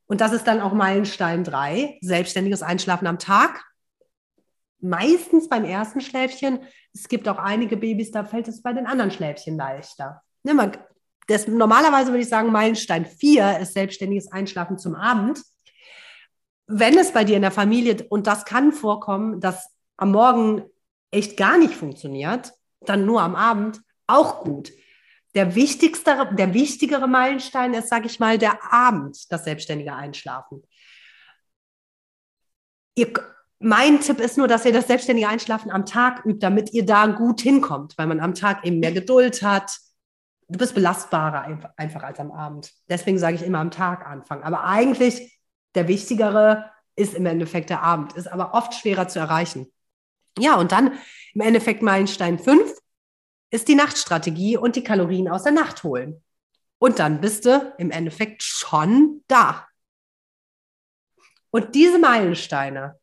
Und 0.08 0.20
das 0.20 0.34
ist 0.34 0.48
dann 0.48 0.60
auch 0.60 0.74
Meilenstein 0.74 1.44
3, 1.46 2.00
selbstständiges 2.02 2.64
Einschlafen 2.64 3.08
am 3.08 3.20
Tag. 3.20 3.64
Meistens 4.80 5.48
beim 5.48 5.64
ersten 5.64 6.02
Schläfchen. 6.02 6.60
Es 6.94 7.08
gibt 7.08 7.30
auch 7.30 7.38
einige 7.38 7.78
Babys, 7.78 8.12
da 8.12 8.26
fällt 8.26 8.48
es 8.50 8.62
bei 8.62 8.74
den 8.74 8.88
anderen 8.88 9.12
Schläfchen 9.12 9.56
leichter. 9.56 10.22
Ne, 10.44 10.54
man, 10.54 10.76
das, 11.28 11.48
normalerweise 11.48 12.12
würde 12.12 12.24
ich 12.24 12.30
sagen, 12.30 12.52
Meilenstein 12.52 13.06
4 13.06 13.60
ist 13.60 13.74
selbstständiges 13.74 14.32
Einschlafen 14.32 14.78
zum 14.78 14.96
Abend. 14.96 15.42
Wenn 16.68 16.98
es 16.98 17.12
bei 17.12 17.24
dir 17.24 17.36
in 17.36 17.42
der 17.42 17.52
Familie, 17.52 18.06
und 18.10 18.28
das 18.28 18.46
kann 18.46 18.72
vorkommen, 18.72 19.40
dass 19.40 19.70
am 19.98 20.12
Morgen 20.12 20.64
echt 21.12 21.38
gar 21.38 21.58
nicht 21.58 21.74
funktioniert, 21.74 22.54
dann 22.82 23.06
nur 23.06 23.22
am 23.22 23.36
Abend, 23.36 23.82
auch 24.08 24.44
gut 24.44 24.72
der 25.36 25.56
wichtigste, 25.56 26.30
der 26.38 26.54
wichtigere 26.54 27.08
Meilenstein 27.08 27.74
ist, 27.74 27.90
sage 27.90 28.08
ich 28.08 28.20
mal, 28.20 28.38
der 28.38 28.74
Abend, 28.74 29.32
das 29.32 29.46
selbstständige 29.46 29.94
Einschlafen. 29.94 30.64
Ihr, 32.96 33.14
mein 33.60 34.02
Tipp 34.02 34.20
ist 34.20 34.38
nur, 34.38 34.48
dass 34.48 34.66
ihr 34.66 34.74
das 34.74 34.88
selbstständige 34.88 35.30
Einschlafen 35.30 35.72
am 35.72 35.86
Tag 35.86 36.26
übt, 36.26 36.40
damit 36.40 36.74
ihr 36.74 36.86
da 36.86 37.08
gut 37.08 37.42
hinkommt, 37.42 37.98
weil 37.98 38.08
man 38.08 38.20
am 38.20 38.34
Tag 38.34 38.66
eben 38.66 38.80
mehr 38.80 38.92
Geduld 38.92 39.42
hat. 39.42 39.72
Du 40.52 40.58
bist 40.58 40.76
belastbarer 40.76 41.72
einfach 41.78 42.04
als 42.04 42.20
am 42.20 42.30
Abend. 42.32 42.74
Deswegen 42.90 43.18
sage 43.18 43.36
ich 43.36 43.44
immer 43.44 43.60
am 43.60 43.72
Tag 43.72 44.06
anfangen. 44.06 44.44
Aber 44.44 44.66
eigentlich 44.66 45.40
der 45.76 45.88
wichtigere 45.88 46.70
ist 46.98 47.14
im 47.14 47.26
Endeffekt 47.26 47.70
der 47.70 47.82
Abend, 47.82 48.14
ist 48.14 48.28
aber 48.28 48.54
oft 48.54 48.74
schwerer 48.74 49.08
zu 49.08 49.20
erreichen. 49.20 49.72
Ja, 50.38 50.56
und 50.56 50.74
dann 50.74 51.00
im 51.34 51.42
Endeffekt 51.42 51.82
Meilenstein 51.82 52.38
5, 52.38 52.70
ist 53.50 53.70
die 53.70 53.76
Nachtstrategie 53.76 54.58
und 54.58 54.76
die 54.76 54.84
Kalorien 54.84 55.30
aus 55.30 55.44
der 55.44 55.54
Nacht 55.54 55.84
holen. 55.84 56.22
Und 56.80 57.00
dann 57.00 57.22
bist 57.22 57.46
du 57.46 57.74
im 57.78 57.90
Endeffekt 57.90 58.44
schon 58.44 59.24
da. 59.28 59.68
Und 61.50 61.76
diese 61.76 61.98
Meilensteine, 61.98 63.00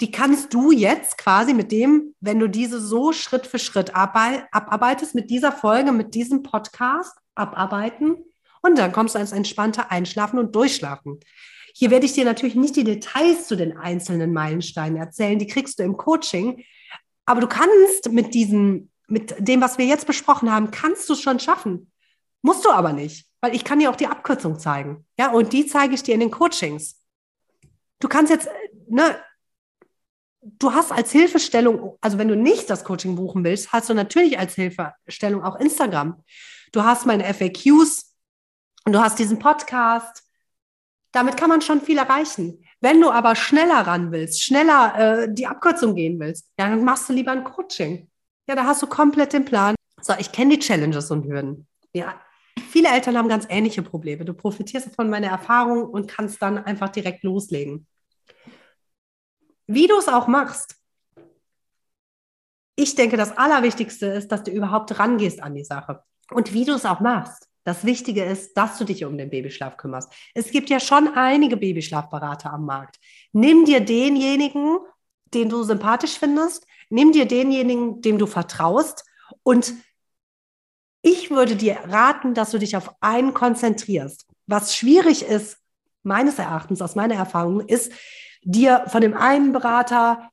die 0.00 0.10
kannst 0.10 0.54
du 0.54 0.70
jetzt 0.70 1.18
quasi 1.18 1.54
mit 1.54 1.72
dem, 1.72 2.14
wenn 2.20 2.38
du 2.38 2.48
diese 2.48 2.80
so 2.80 3.12
Schritt 3.12 3.46
für 3.46 3.58
Schritt 3.58 3.94
abarbeitest, 3.94 5.14
mit 5.14 5.30
dieser 5.30 5.52
Folge, 5.52 5.92
mit 5.92 6.14
diesem 6.14 6.42
Podcast 6.42 7.16
abarbeiten. 7.34 8.16
Und 8.62 8.78
dann 8.78 8.92
kommst 8.92 9.14
du 9.14 9.18
ans 9.18 9.32
entspannte 9.32 9.90
Einschlafen 9.90 10.38
und 10.38 10.54
Durchschlafen. 10.54 11.18
Hier 11.74 11.90
werde 11.90 12.06
ich 12.06 12.12
dir 12.12 12.24
natürlich 12.24 12.54
nicht 12.54 12.76
die 12.76 12.84
Details 12.84 13.46
zu 13.46 13.56
den 13.56 13.76
einzelnen 13.76 14.32
Meilensteinen 14.32 14.96
erzählen, 14.96 15.38
die 15.38 15.46
kriegst 15.46 15.78
du 15.78 15.84
im 15.84 15.96
Coaching. 15.96 16.64
Aber 17.24 17.40
du 17.40 17.46
kannst 17.46 18.10
mit 18.10 18.34
diesen 18.34 18.90
mit 19.08 19.34
dem, 19.38 19.60
was 19.60 19.78
wir 19.78 19.86
jetzt 19.86 20.06
besprochen 20.06 20.52
haben, 20.52 20.70
kannst 20.70 21.08
du 21.08 21.14
es 21.14 21.20
schon 21.20 21.40
schaffen. 21.40 21.90
Musst 22.42 22.64
du 22.64 22.70
aber 22.70 22.92
nicht, 22.92 23.26
weil 23.40 23.54
ich 23.54 23.64
kann 23.64 23.80
dir 23.80 23.90
auch 23.90 23.96
die 23.96 24.06
Abkürzung 24.06 24.58
zeigen. 24.58 25.06
Ja, 25.18 25.32
und 25.32 25.52
die 25.52 25.66
zeige 25.66 25.94
ich 25.94 26.02
dir 26.02 26.14
in 26.14 26.20
den 26.20 26.30
Coachings. 26.30 27.02
Du 27.98 28.06
kannst 28.06 28.30
jetzt, 28.30 28.48
ne, 28.86 29.18
du 30.40 30.72
hast 30.72 30.92
als 30.92 31.12
Hilfestellung, 31.12 31.96
also 32.00 32.18
wenn 32.18 32.28
du 32.28 32.36
nicht 32.36 32.70
das 32.70 32.84
Coaching 32.84 33.16
buchen 33.16 33.44
willst, 33.44 33.72
hast 33.72 33.88
du 33.88 33.94
natürlich 33.94 34.38
als 34.38 34.54
Hilfestellung 34.54 35.42
auch 35.42 35.56
Instagram. 35.56 36.22
Du 36.72 36.82
hast 36.82 37.06
meine 37.06 37.24
FAQs 37.24 38.14
und 38.84 38.92
du 38.92 39.00
hast 39.00 39.18
diesen 39.18 39.38
Podcast. 39.38 40.22
Damit 41.12 41.36
kann 41.36 41.48
man 41.48 41.62
schon 41.62 41.80
viel 41.80 41.98
erreichen. 41.98 42.64
Wenn 42.80 43.00
du 43.00 43.10
aber 43.10 43.34
schneller 43.34 43.86
ran 43.86 44.12
willst, 44.12 44.42
schneller 44.42 45.22
äh, 45.22 45.28
die 45.32 45.46
Abkürzung 45.46 45.94
gehen 45.94 46.20
willst, 46.20 46.52
ja, 46.58 46.68
dann 46.68 46.84
machst 46.84 47.08
du 47.08 47.12
lieber 47.12 47.32
ein 47.32 47.44
Coaching. 47.44 48.08
Ja, 48.48 48.54
da 48.54 48.64
hast 48.64 48.82
du 48.82 48.86
komplett 48.86 49.32
den 49.32 49.44
Plan. 49.44 49.74
So, 50.00 50.14
ich 50.18 50.30
kenne 50.30 50.56
die 50.56 50.60
Challenges 50.60 51.10
und 51.10 51.24
Hürden. 51.24 51.66
Ja, 51.92 52.20
viele 52.70 52.88
Eltern 52.90 53.18
haben 53.18 53.28
ganz 53.28 53.46
ähnliche 53.48 53.82
Probleme. 53.82 54.24
Du 54.24 54.34
profitierst 54.34 54.94
von 54.94 55.10
meiner 55.10 55.28
Erfahrung 55.28 55.86
und 55.86 56.08
kannst 56.08 56.40
dann 56.40 56.58
einfach 56.58 56.90
direkt 56.90 57.24
loslegen. 57.24 57.86
Wie 59.68 59.86
du 59.86 59.96
es 59.96 60.08
auch 60.08 60.26
machst, 60.26 60.74
ich 62.74 62.96
denke, 62.96 63.16
das 63.16 63.36
Allerwichtigste 63.36 64.06
ist, 64.06 64.32
dass 64.32 64.42
du 64.42 64.50
überhaupt 64.50 64.98
rangehst 64.98 65.40
an 65.40 65.54
die 65.54 65.64
Sache. 65.64 66.02
Und 66.30 66.52
wie 66.52 66.64
du 66.64 66.72
es 66.72 66.84
auch 66.84 67.00
machst. 67.00 67.48
Das 67.64 67.84
Wichtige 67.84 68.24
ist, 68.24 68.54
dass 68.54 68.78
du 68.78 68.84
dich 68.84 69.04
um 69.04 69.18
den 69.18 69.30
Babyschlaf 69.30 69.76
kümmerst. 69.76 70.10
Es 70.34 70.50
gibt 70.50 70.70
ja 70.70 70.80
schon 70.80 71.14
einige 71.14 71.56
Babyschlafberater 71.56 72.52
am 72.52 72.64
Markt. 72.64 72.96
Nimm 73.32 73.66
dir 73.66 73.80
denjenigen, 73.80 74.78
den 75.34 75.50
du 75.50 75.62
sympathisch 75.62 76.18
findest, 76.18 76.66
Nimm 76.90 77.12
dir 77.12 77.26
denjenigen, 77.26 78.00
dem 78.00 78.18
du 78.18 78.26
vertraust 78.26 79.04
und 79.42 79.74
ich 81.02 81.30
würde 81.30 81.54
dir 81.54 81.78
raten, 81.84 82.34
dass 82.34 82.50
du 82.50 82.58
dich 82.58 82.76
auf 82.76 82.94
einen 83.00 83.34
konzentrierst. 83.34 84.26
Was 84.46 84.74
schwierig 84.74 85.22
ist, 85.22 85.58
meines 86.02 86.38
Erachtens, 86.38 86.82
aus 86.82 86.94
meiner 86.94 87.14
Erfahrung, 87.14 87.60
ist, 87.60 87.92
dir 88.42 88.84
von 88.88 89.00
dem 89.00 89.14
einen 89.14 89.52
Berater, 89.52 90.30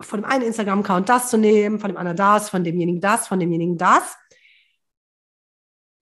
von 0.00 0.22
dem 0.22 0.30
einen 0.30 0.44
Instagram-Account 0.44 1.08
das 1.08 1.30
zu 1.30 1.38
nehmen, 1.38 1.78
von 1.78 1.90
dem 1.90 1.96
anderen 1.96 2.16
das, 2.16 2.50
von 2.50 2.64
demjenigen 2.64 3.00
das, 3.00 3.28
von 3.28 3.38
demjenigen 3.38 3.78
das. 3.78 4.16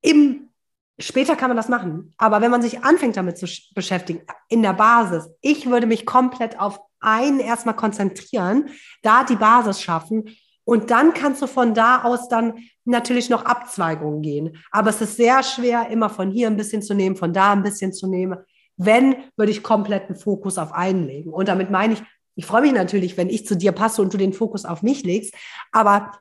Im, 0.03 0.51
später 0.99 1.37
kann 1.37 1.51
man 1.51 1.57
das 1.57 1.69
machen. 1.69 2.15
Aber 2.17 2.41
wenn 2.41 2.51
man 2.51 2.63
sich 2.63 2.85
anfängt 2.85 3.17
damit 3.17 3.39
zu 3.39 3.47
beschäftigen, 3.75 4.23
in 4.49 4.63
der 4.63 4.73
Basis, 4.73 5.29
ich 5.41 5.67
würde 5.67 5.87
mich 5.87 6.07
komplett 6.07 6.59
auf 6.59 6.81
einen 7.01 7.41
erstmal 7.41 7.77
konzentrieren, 7.77 8.71
da 9.03 9.25
die 9.25 9.37
Basis 9.37 9.83
schaffen 9.83 10.37
und 10.65 10.91
dann 10.91 11.15
kannst 11.15 11.41
du 11.43 11.47
von 11.47 11.75
da 11.75 12.03
aus 12.03 12.29
dann 12.29 12.55
natürlich 12.85 13.31
noch 13.31 13.45
Abzweigungen 13.45 14.21
gehen. 14.21 14.59
Aber 14.73 14.91
es 14.91 15.01
ist 15.01 15.17
sehr 15.17 15.43
schwer, 15.45 15.89
immer 15.91 16.11
von 16.11 16.31
hier 16.31 16.49
ein 16.49 16.57
bisschen 16.57 16.83
zu 16.83 16.93
nehmen, 16.93 17.15
von 17.15 17.33
da 17.33 17.53
ein 17.53 17.63
bisschen 17.63 17.93
zu 17.93 18.09
nehmen. 18.09 18.39
Wenn, 18.77 19.17
würde 19.37 19.53
ich 19.53 19.63
kompletten 19.63 20.17
Fokus 20.17 20.59
auf 20.59 20.73
einen 20.73 21.07
legen. 21.07 21.33
Und 21.33 21.49
damit 21.49 21.71
meine 21.71 21.95
ich, 21.95 22.03
ich 22.35 22.47
freue 22.47 22.63
mich 22.63 22.73
natürlich, 22.73 23.17
wenn 23.17 23.31
ich 23.31 23.47
zu 23.47 23.57
dir 23.57 23.73
passe 23.73 24.03
und 24.03 24.13
du 24.13 24.19
den 24.19 24.33
Fokus 24.33 24.65
auf 24.65 24.83
mich 24.83 25.03
legst. 25.05 25.35
Aber 25.73 26.13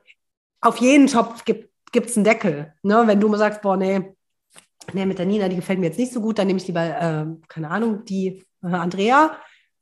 auf 0.60 0.78
jeden 0.78 1.06
Topf 1.06 1.44
gibt 1.44 1.70
es 1.94 2.16
einen 2.16 2.24
Deckel. 2.24 2.72
Ne? 2.82 3.02
Wenn 3.06 3.20
du 3.20 3.28
mir 3.28 3.36
sagst, 3.36 3.60
boah, 3.60 3.76
nee, 3.76 4.14
nee, 4.92 5.04
mit 5.06 5.18
der 5.18 5.26
Nina, 5.26 5.48
die 5.48 5.56
gefällt 5.56 5.78
mir 5.78 5.86
jetzt 5.86 5.98
nicht 5.98 6.12
so 6.12 6.20
gut, 6.20 6.38
dann 6.38 6.46
nehme 6.46 6.58
ich 6.58 6.66
lieber, 6.66 6.82
äh, 6.82 7.26
keine 7.48 7.70
Ahnung, 7.70 8.04
die 8.04 8.44
äh, 8.62 8.68
Andrea 8.68 9.36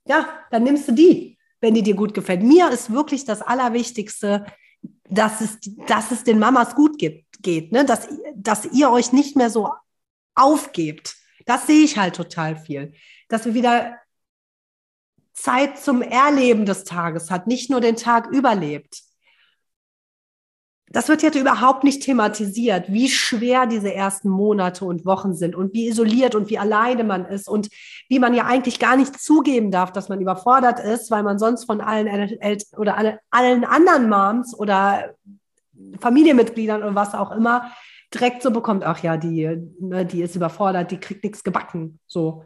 ja, 0.07 0.29
dann 0.51 0.65
nimmst 0.65 0.89
du 0.89 0.93
die, 0.93 1.39
wenn 1.61 1.75
die 1.75 1.83
dir 1.83 1.95
gut 1.95 2.15
gefällt. 2.15 2.43
Mir 2.43 2.71
ist 2.71 2.93
wirklich 2.93 3.25
das 3.25 3.43
Allerwichtigste, 3.43 4.47
dass 5.09 5.41
es, 5.41 5.59
dass 5.87 6.11
es 6.11 6.25
den 6.25 6.39
Mamas 6.39 6.75
gut 6.75 6.99
gibt, 6.99 7.43
geht, 7.43 7.73
ne? 7.73 7.85
dass, 7.85 8.09
dass 8.35 8.67
ihr 8.67 8.91
euch 8.91 9.13
nicht 9.13 9.37
mehr 9.37 9.51
so 9.51 9.71
aufgebt. 10.35 11.17
Das 11.45 11.67
sehe 11.67 11.85
ich 11.85 11.99
halt 11.99 12.17
total 12.17 12.57
viel. 12.57 12.93
Dass 13.29 13.45
wir 13.45 13.55
wieder 13.55 13.99
Zeit 15.35 15.79
zum 15.79 16.01
Erleben 16.01 16.65
des 16.65 16.85
Tages 16.85 17.31
hat, 17.31 17.47
nicht 17.47 17.71
nur 17.71 17.81
den 17.81 17.97
Tag 17.97 18.29
überlebt. 18.29 19.03
das 20.91 21.09
wird 21.09 21.23
jetzt 21.23 21.35
überhaupt 21.37 21.83
nicht 21.83 22.05
thematisiert, 22.05 22.85
wie 22.93 23.09
schwer 23.09 23.67
diese 23.67 23.93
ersten 23.93 24.29
Monate 24.29 24.85
und 24.85 25.05
Wochen 25.05 25.35
sind 25.35 25.57
und 25.57 25.73
wie 25.73 25.89
isoliert 25.89 26.37
und 26.37 26.51
wie 26.51 26.59
alleine 26.59 27.03
man 27.03 27.25
ist 27.25 27.49
und 27.49 27.69
wie 28.09 28.21
man 28.21 28.33
ja 28.33 28.45
eigentlich 28.45 28.79
gar 28.79 28.97
nicht 28.97 29.21
zugeben 29.21 29.73
darf, 29.73 29.91
dass 29.91 30.09
man 30.09 30.21
überfordert 30.21 30.79
ist, 30.79 31.11
weil 31.11 31.25
man 31.25 31.41
sonst 31.41 31.65
von 31.65 31.81
allen 31.81 32.07
El 32.07 32.59
oder 32.77 32.97
alle, 32.97 33.19
allen 33.31 33.65
anderen 33.65 34.09
Moms 34.09 34.57
oder 34.57 35.17
Familienmitgliedern 35.99 36.85
oder 36.85 36.95
was 36.95 37.15
auch 37.15 37.33
immer 37.33 37.73
direkt 38.15 38.43
so 38.43 38.51
bekommt, 38.51 38.85
ach 38.85 39.03
ja, 39.03 39.17
die, 39.17 39.59
ne, 39.81 40.07
die 40.07 40.23
ist 40.23 40.37
überfordert, 40.37 40.91
die 40.91 40.99
kriegt 40.99 41.25
nichts 41.25 41.43
gebacken. 41.43 41.99
So. 42.07 42.45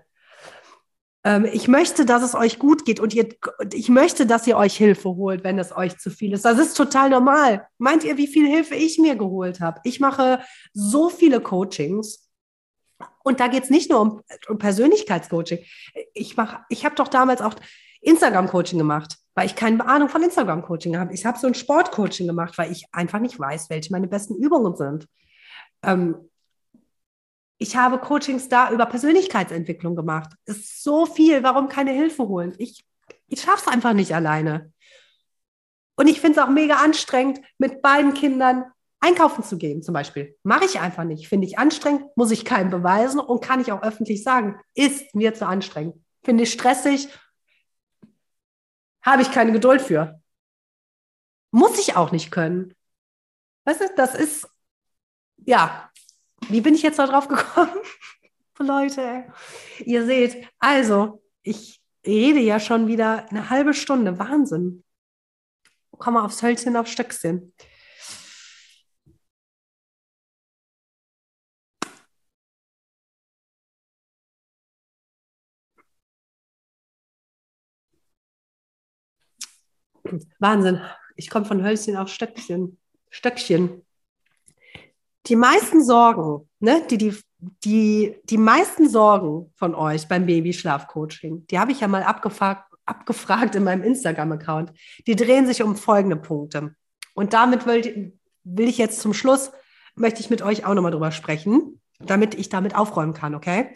Ähm, 1.25 1.47
ich 1.53 1.69
möchte, 1.69 2.07
dass 2.07 2.23
es 2.23 2.35
euch 2.35 2.59
gut 2.59 2.85
geht 2.85 3.01
und 3.01 3.15
ihr, 3.15 3.29
ich 3.73 3.89
möchte, 3.89 4.27
dass 4.27 4.47
ihr 4.47 4.57
euch 4.57 4.77
Hilfe 4.77 5.11
holt, 5.11 5.45
wenn 5.45 5.59
es 5.59 5.77
euch 5.77 5.99
zu 5.99 6.11
viel 6.11 6.33
ist. 6.33 6.45
Das 6.45 6.59
ist 6.59 6.77
total 6.77 7.11
normal. 7.11 7.67
Meint 7.79 8.05
ihr, 8.05 8.17
wie 8.17 8.29
viel 8.29 8.49
Hilfe 8.49 8.75
ich 8.75 8.99
mir 8.99 9.17
geholt 9.17 9.61
habe? 9.61 9.81
Ich 9.85 10.01
mache 10.01 10.41
so 10.73 11.09
viele 11.11 11.41
Coachings. 11.41 12.31
Und 13.23 13.41
da 13.41 13.49
geht 13.49 13.65
es 13.65 13.71
nicht 13.71 13.91
nur 13.91 14.01
um, 14.01 14.23
um 14.49 14.59
Persönlichkeitscoaching. 14.59 15.59
Ich, 16.15 16.37
ich 16.69 16.85
habe 16.85 16.95
doch 16.95 17.09
damals 17.09 17.43
auch 17.43 17.55
Instagram-Coaching 18.01 18.79
gemacht, 18.79 19.17
weil 19.35 19.47
ich 19.47 19.55
keine 19.55 19.87
Ahnung 19.87 20.09
von 20.09 20.23
Instagram-Coaching 20.23 20.97
habe. 20.97 21.13
Ich 21.13 21.27
habe 21.27 21.39
so 21.39 21.47
ein 21.47 21.55
Sport-Coaching 21.55 22.27
gemacht, 22.27 22.57
weil 22.57 22.73
ich 22.73 22.87
einfach 22.93 23.19
nicht 23.19 23.39
weiß, 23.39 23.71
welche 23.71 23.93
meine 23.93 24.09
besten 24.09 24.37
Übungen 24.37 24.77
sind. 24.77 25.07
Ähm, 25.83 26.29
ich 27.59 27.77
habe 27.77 27.99
Coachings 27.99 28.49
da 28.49 28.71
über 28.71 28.87
Persönlichkeitsentwicklung 28.87 29.97
gemacht. 29.97 30.31
Ist 30.45 30.83
so 30.83 31.07
viel. 31.07 31.43
Warum 31.43 31.69
keine 31.69 31.91
Hilfe 31.91 32.29
holen? 32.29 32.55
Ich, 32.59 32.85
ich 33.27 33.41
schaffe 33.41 33.65
es 33.67 33.73
einfach 33.73 33.93
nicht 33.93 34.15
alleine. 34.15 34.73
Und 35.97 36.07
ich 36.07 36.21
finde 36.21 36.39
es 36.39 36.47
auch 36.47 36.51
mega 36.51 36.77
anstrengend, 36.77 37.41
mit 37.59 37.83
beiden 37.83 38.15
Kindern 38.15 38.65
einkaufen 39.01 39.43
zu 39.43 39.59
gehen, 39.59 39.83
zum 39.83 39.95
Beispiel. 39.95 40.37
Mache 40.45 40.65
ich 40.65 40.79
einfach 40.81 41.05
nicht. 41.05 41.29
Finde 41.29 41.47
ich 41.47 41.59
anstrengend, 41.59 42.05
muss 42.17 42.31
ich 42.31 42.45
keinem 42.45 42.71
beweisen 42.71 43.19
und 43.19 43.43
kann 43.43 43.61
ich 43.61 43.73
auch 43.73 43.83
öffentlich 43.83 44.23
sagen, 44.23 44.61
ist 44.75 45.15
mir 45.15 45.35
zu 45.35 45.47
anstrengend. 45.47 45.97
Finde 46.23 46.45
ich 46.45 46.53
stressig, 46.53 47.09
habe 49.03 49.23
ich 49.23 49.33
keine 49.33 49.53
Geduld 49.53 49.81
für. 49.81 50.21
Muss 51.51 51.79
ich 51.79 51.97
auch 51.97 52.13
nicht 52.13 52.31
können. 52.31 52.75
Weißt 53.65 53.81
du, 53.81 53.85
das 53.97 54.15
ist, 54.15 54.49
ja, 55.49 55.91
wie 56.51 56.61
bin 56.61 56.75
ich 56.75 56.83
jetzt 56.83 56.99
da 56.99 57.07
drauf 57.07 57.27
gekommen? 57.29 57.73
Leute, 58.59 59.33
ihr 59.85 60.05
seht, 60.05 60.47
also, 60.59 61.23
ich 61.43 61.81
rede 62.07 62.41
ja 62.41 62.61
schon 62.61 62.87
wieder 62.89 63.29
eine 63.31 63.49
halbe 63.51 63.73
Stunde. 63.75 64.19
Wahnsinn. 64.19 64.85
Komm 65.93 66.15
mal 66.15 66.25
aufs 66.25 66.43
Hölzchen, 66.43 66.77
aufs 66.77 66.91
Stöckchen. 66.91 67.55
Wahnsinn. 80.39 80.81
Ich 81.17 81.31
komme 81.31 81.47
von 81.47 81.63
Hölzchen 81.65 81.97
auf 81.97 82.09
Stöckchen. 82.09 82.79
Stöckchen 83.11 83.88
die 85.29 85.37
meisten 85.37 85.85
Sorgen, 85.85 86.49
ne, 86.61 86.83
die, 86.91 86.99
die, 86.99 87.17
die, 87.65 88.17
die 88.25 88.39
meisten 88.39 88.89
Sorgen 88.89 89.53
von 89.57 89.75
euch 89.75 90.09
beim 90.09 90.27
Babyschlafcoaching, 90.27 91.47
die 91.47 91.59
habe 91.59 91.73
ich 91.73 91.81
ja 91.81 91.89
mal 91.89 92.03
abgefragt, 92.03 92.73
abgefragt 92.87 93.55
in 93.55 93.65
meinem 93.65 93.83
Instagram-Account, 93.83 94.73
die 95.07 95.17
drehen 95.17 95.47
sich 95.47 95.63
um 95.63 95.77
folgende 95.77 96.17
Punkte. 96.17 96.75
Und 97.15 97.33
damit 97.33 97.67
will, 97.67 98.19
will 98.45 98.69
ich 98.69 98.79
jetzt 98.79 99.01
zum 99.01 99.13
Schluss, 99.13 99.53
möchte 99.95 100.21
ich 100.21 100.31
mit 100.31 100.43
euch 100.43 100.65
auch 100.65 100.75
nochmal 100.75 100.93
drüber 100.93 101.13
sprechen, 101.13 101.81
damit 101.99 102.35
ich 102.35 102.49
damit 102.49 102.75
aufräumen 102.75 103.13
kann, 103.13 103.35
okay? 103.35 103.75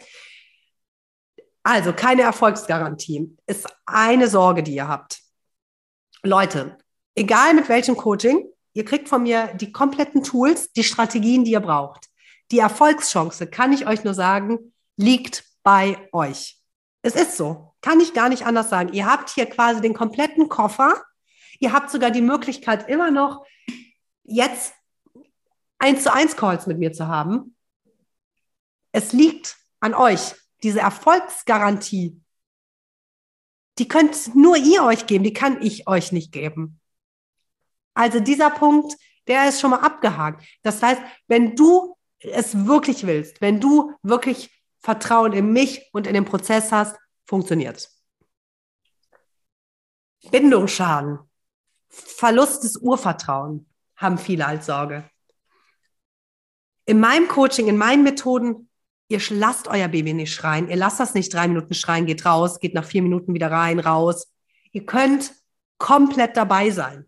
Also, 1.61 1.93
keine 1.93 2.23
Erfolgsgarantie 2.23 3.37
ist 3.45 3.67
eine 3.85 4.27
Sorge, 4.27 4.63
die 4.63 4.75
ihr 4.75 4.87
habt. 4.87 5.21
Leute, 6.21 6.77
egal 7.15 7.53
mit 7.53 7.69
welchem 7.69 7.95
Coaching, 7.95 8.49
Ihr 8.73 8.85
kriegt 8.85 9.07
von 9.07 9.23
mir 9.23 9.53
die 9.53 9.71
kompletten 9.71 10.23
Tools, 10.23 10.71
die 10.73 10.83
Strategien, 10.83 11.45
die 11.45 11.51
ihr 11.51 11.59
braucht. 11.59 12.09
Die 12.51 12.59
Erfolgschance, 12.59 13.47
kann 13.47 13.71
ich 13.71 13.87
euch 13.87 14.03
nur 14.03 14.13
sagen, 14.13 14.73
liegt 14.97 15.43
bei 15.63 16.09
euch. 16.11 16.59
Es 17.01 17.15
ist 17.15 17.37
so. 17.37 17.73
Kann 17.81 17.99
ich 17.99 18.13
gar 18.13 18.29
nicht 18.29 18.45
anders 18.45 18.69
sagen. 18.69 18.93
Ihr 18.93 19.05
habt 19.05 19.29
hier 19.29 19.45
quasi 19.45 19.81
den 19.81 19.93
kompletten 19.93 20.49
Koffer. 20.49 21.03
Ihr 21.59 21.73
habt 21.73 21.89
sogar 21.89 22.11
die 22.11 22.21
Möglichkeit, 22.21 22.89
immer 22.89 23.11
noch 23.11 23.45
jetzt 24.23 24.73
eins 25.77 26.03
zu 26.03 26.13
eins 26.13 26.35
Calls 26.35 26.65
mit 26.65 26.79
mir 26.79 26.93
zu 26.93 27.07
haben. 27.07 27.55
Es 28.91 29.11
liegt 29.11 29.57
an 29.79 29.93
euch. 29.93 30.35
Diese 30.63 30.79
Erfolgsgarantie, 30.79 32.21
die 33.77 33.87
könnt 33.87 34.33
nur 34.33 34.55
ihr 34.55 34.83
euch 34.83 35.07
geben, 35.07 35.25
die 35.25 35.33
kann 35.33 35.61
ich 35.61 35.87
euch 35.87 36.13
nicht 36.13 36.31
geben. 36.31 36.79
Also 37.93 38.19
dieser 38.19 38.49
Punkt, 38.49 38.95
der 39.27 39.47
ist 39.49 39.61
schon 39.61 39.71
mal 39.71 39.79
abgehakt. 39.79 40.43
Das 40.61 40.81
heißt, 40.81 41.01
wenn 41.27 41.55
du 41.55 41.95
es 42.19 42.65
wirklich 42.65 43.05
willst, 43.05 43.41
wenn 43.41 43.59
du 43.59 43.93
wirklich 44.01 44.49
Vertrauen 44.79 45.33
in 45.33 45.51
mich 45.53 45.89
und 45.93 46.07
in 46.07 46.13
den 46.13 46.25
Prozess 46.25 46.71
hast, 46.71 46.97
funktioniert 47.25 47.77
es. 47.77 48.03
Bindungsschaden, 50.31 51.19
Verlust 51.89 52.63
des 52.63 52.77
Urvertrauens 52.77 53.63
haben 53.95 54.17
viele 54.17 54.45
als 54.45 54.65
Sorge. 54.65 55.09
In 56.85 56.99
meinem 56.99 57.27
Coaching, 57.27 57.67
in 57.67 57.77
meinen 57.77 58.03
Methoden, 58.03 58.69
ihr 59.07 59.21
lasst 59.29 59.67
euer 59.67 59.87
Baby 59.87 60.13
nicht 60.13 60.33
schreien. 60.33 60.69
Ihr 60.69 60.75
lasst 60.75 60.99
das 60.99 61.13
nicht 61.13 61.33
drei 61.33 61.47
Minuten 61.47 61.73
schreien, 61.73 62.05
geht 62.05 62.25
raus, 62.25 62.59
geht 62.59 62.73
nach 62.73 62.85
vier 62.85 63.01
Minuten 63.01 63.33
wieder 63.33 63.51
rein, 63.51 63.79
raus. 63.79 64.33
Ihr 64.71 64.85
könnt 64.85 65.33
komplett 65.77 66.35
dabei 66.35 66.71
sein. 66.71 67.05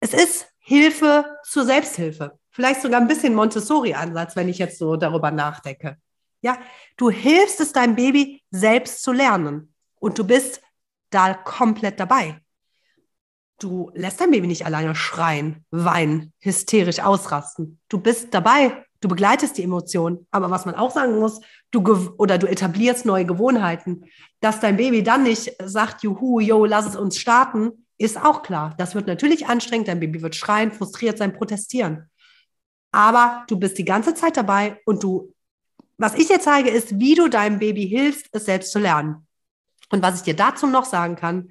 Es 0.00 0.14
ist 0.14 0.46
Hilfe 0.58 1.36
zur 1.44 1.64
Selbsthilfe. 1.64 2.38
Vielleicht 2.50 2.82
sogar 2.82 3.00
ein 3.00 3.06
bisschen 3.06 3.34
Montessori-Ansatz, 3.34 4.34
wenn 4.34 4.48
ich 4.48 4.58
jetzt 4.58 4.78
so 4.78 4.96
darüber 4.96 5.30
nachdenke. 5.30 5.96
Ja, 6.42 6.58
du 6.96 7.10
hilfst 7.10 7.60
es 7.60 7.72
deinem 7.72 7.96
Baby 7.96 8.42
selbst 8.50 9.02
zu 9.02 9.12
lernen 9.12 9.74
und 9.96 10.18
du 10.18 10.24
bist 10.24 10.62
da 11.10 11.34
komplett 11.34 12.00
dabei. 12.00 12.40
Du 13.58 13.90
lässt 13.94 14.20
dein 14.20 14.30
Baby 14.30 14.46
nicht 14.46 14.64
alleine 14.64 14.94
schreien, 14.94 15.66
weinen, 15.70 16.32
hysterisch 16.38 17.00
ausrasten. 17.00 17.78
Du 17.90 18.00
bist 18.00 18.32
dabei, 18.32 18.86
du 19.02 19.08
begleitest 19.08 19.58
die 19.58 19.64
Emotionen. 19.64 20.26
Aber 20.30 20.50
was 20.50 20.64
man 20.64 20.76
auch 20.76 20.92
sagen 20.92 21.18
muss, 21.18 21.40
du 21.70 21.82
oder 22.16 22.38
du 22.38 22.46
etablierst 22.46 23.04
neue 23.04 23.26
Gewohnheiten, 23.26 24.06
dass 24.40 24.60
dein 24.60 24.78
Baby 24.78 25.02
dann 25.02 25.24
nicht 25.24 25.56
sagt, 25.62 26.02
juhu, 26.02 26.40
yo, 26.40 26.64
lass 26.64 26.86
es 26.86 26.96
uns 26.96 27.18
starten, 27.18 27.86
ist 28.00 28.16
auch 28.16 28.42
klar. 28.42 28.74
Das 28.78 28.94
wird 28.94 29.06
natürlich 29.06 29.46
anstrengend, 29.46 29.88
dein 29.88 30.00
Baby 30.00 30.22
wird 30.22 30.34
schreien, 30.34 30.72
frustriert 30.72 31.18
sein, 31.18 31.34
protestieren. 31.34 32.10
Aber 32.92 33.44
du 33.46 33.58
bist 33.58 33.76
die 33.76 33.84
ganze 33.84 34.14
Zeit 34.14 34.38
dabei 34.38 34.80
und 34.86 35.02
du, 35.02 35.34
was 35.98 36.14
ich 36.14 36.26
dir 36.28 36.40
zeige, 36.40 36.70
ist, 36.70 36.98
wie 36.98 37.14
du 37.14 37.28
deinem 37.28 37.58
Baby 37.58 37.86
hilfst, 37.86 38.28
es 38.32 38.46
selbst 38.46 38.72
zu 38.72 38.78
lernen. 38.78 39.26
Und 39.90 40.02
was 40.02 40.16
ich 40.16 40.22
dir 40.22 40.34
dazu 40.34 40.66
noch 40.66 40.86
sagen 40.86 41.14
kann, 41.14 41.50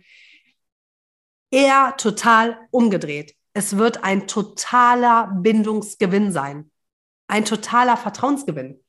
eher 1.51 1.95
total 1.97 2.57
umgedreht. 2.71 3.35
Es 3.53 3.77
wird 3.77 4.03
ein 4.03 4.27
totaler 4.27 5.31
Bindungsgewinn 5.35 6.31
sein. 6.31 6.71
Ein 7.27 7.45
totaler 7.45 7.95
Vertrauensgewinn. 7.95 8.83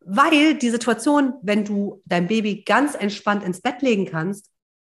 Weil 0.00 0.56
die 0.56 0.70
Situation, 0.70 1.34
wenn 1.42 1.64
du 1.64 2.02
dein 2.04 2.26
Baby 2.26 2.64
ganz 2.64 2.94
entspannt 2.94 3.44
ins 3.44 3.62
Bett 3.62 3.80
legen 3.80 4.04
kannst 4.04 4.50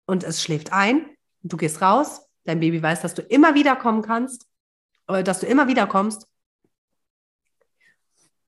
und 0.06 0.24
es 0.24 0.44
schläft 0.44 0.72
ein, 0.72 1.15
du 1.50 1.58
gehst 1.58 1.82
raus, 1.82 2.22
dein 2.44 2.60
Baby 2.60 2.82
weiß, 2.82 3.02
dass 3.02 3.14
du 3.14 3.22
immer 3.22 3.54
wieder 3.56 3.76
kommen 3.76 4.02
kannst, 4.02 4.48
äh, 5.08 5.24
dass 5.24 5.40
du 5.40 5.46
immer 5.46 5.68
wieder 5.68 5.88
kommst. 5.88 6.28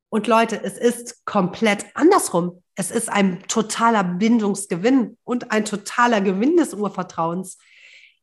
Und 0.10 0.28
Leute, 0.28 0.62
es 0.64 0.78
ist 0.78 1.26
komplett 1.26 1.86
andersrum. 1.94 2.64
Es 2.76 2.92
ist 2.92 3.10
ein 3.10 3.44
totaler 3.48 4.04
Bindungsgewinn 4.04 5.18
und 5.24 5.52
ein 5.52 5.66
totaler 5.66 6.22
Gewinn 6.22 6.56
des 6.58 6.74
Urvertrauens. 6.74 7.58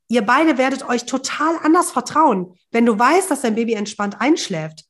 Ihr 0.09 0.23
beide 0.23 0.59
werdet 0.59 0.89
euch 0.89 1.05
total 1.05 1.57
anders 1.63 1.91
vertrauen, 1.91 2.57
wenn 2.71 2.87
du 2.87 2.99
weißt, 2.99 3.31
dass 3.31 3.43
dein 3.43 3.55
Baby 3.55 3.75
entspannt 3.75 4.21
einschläft. 4.21 4.85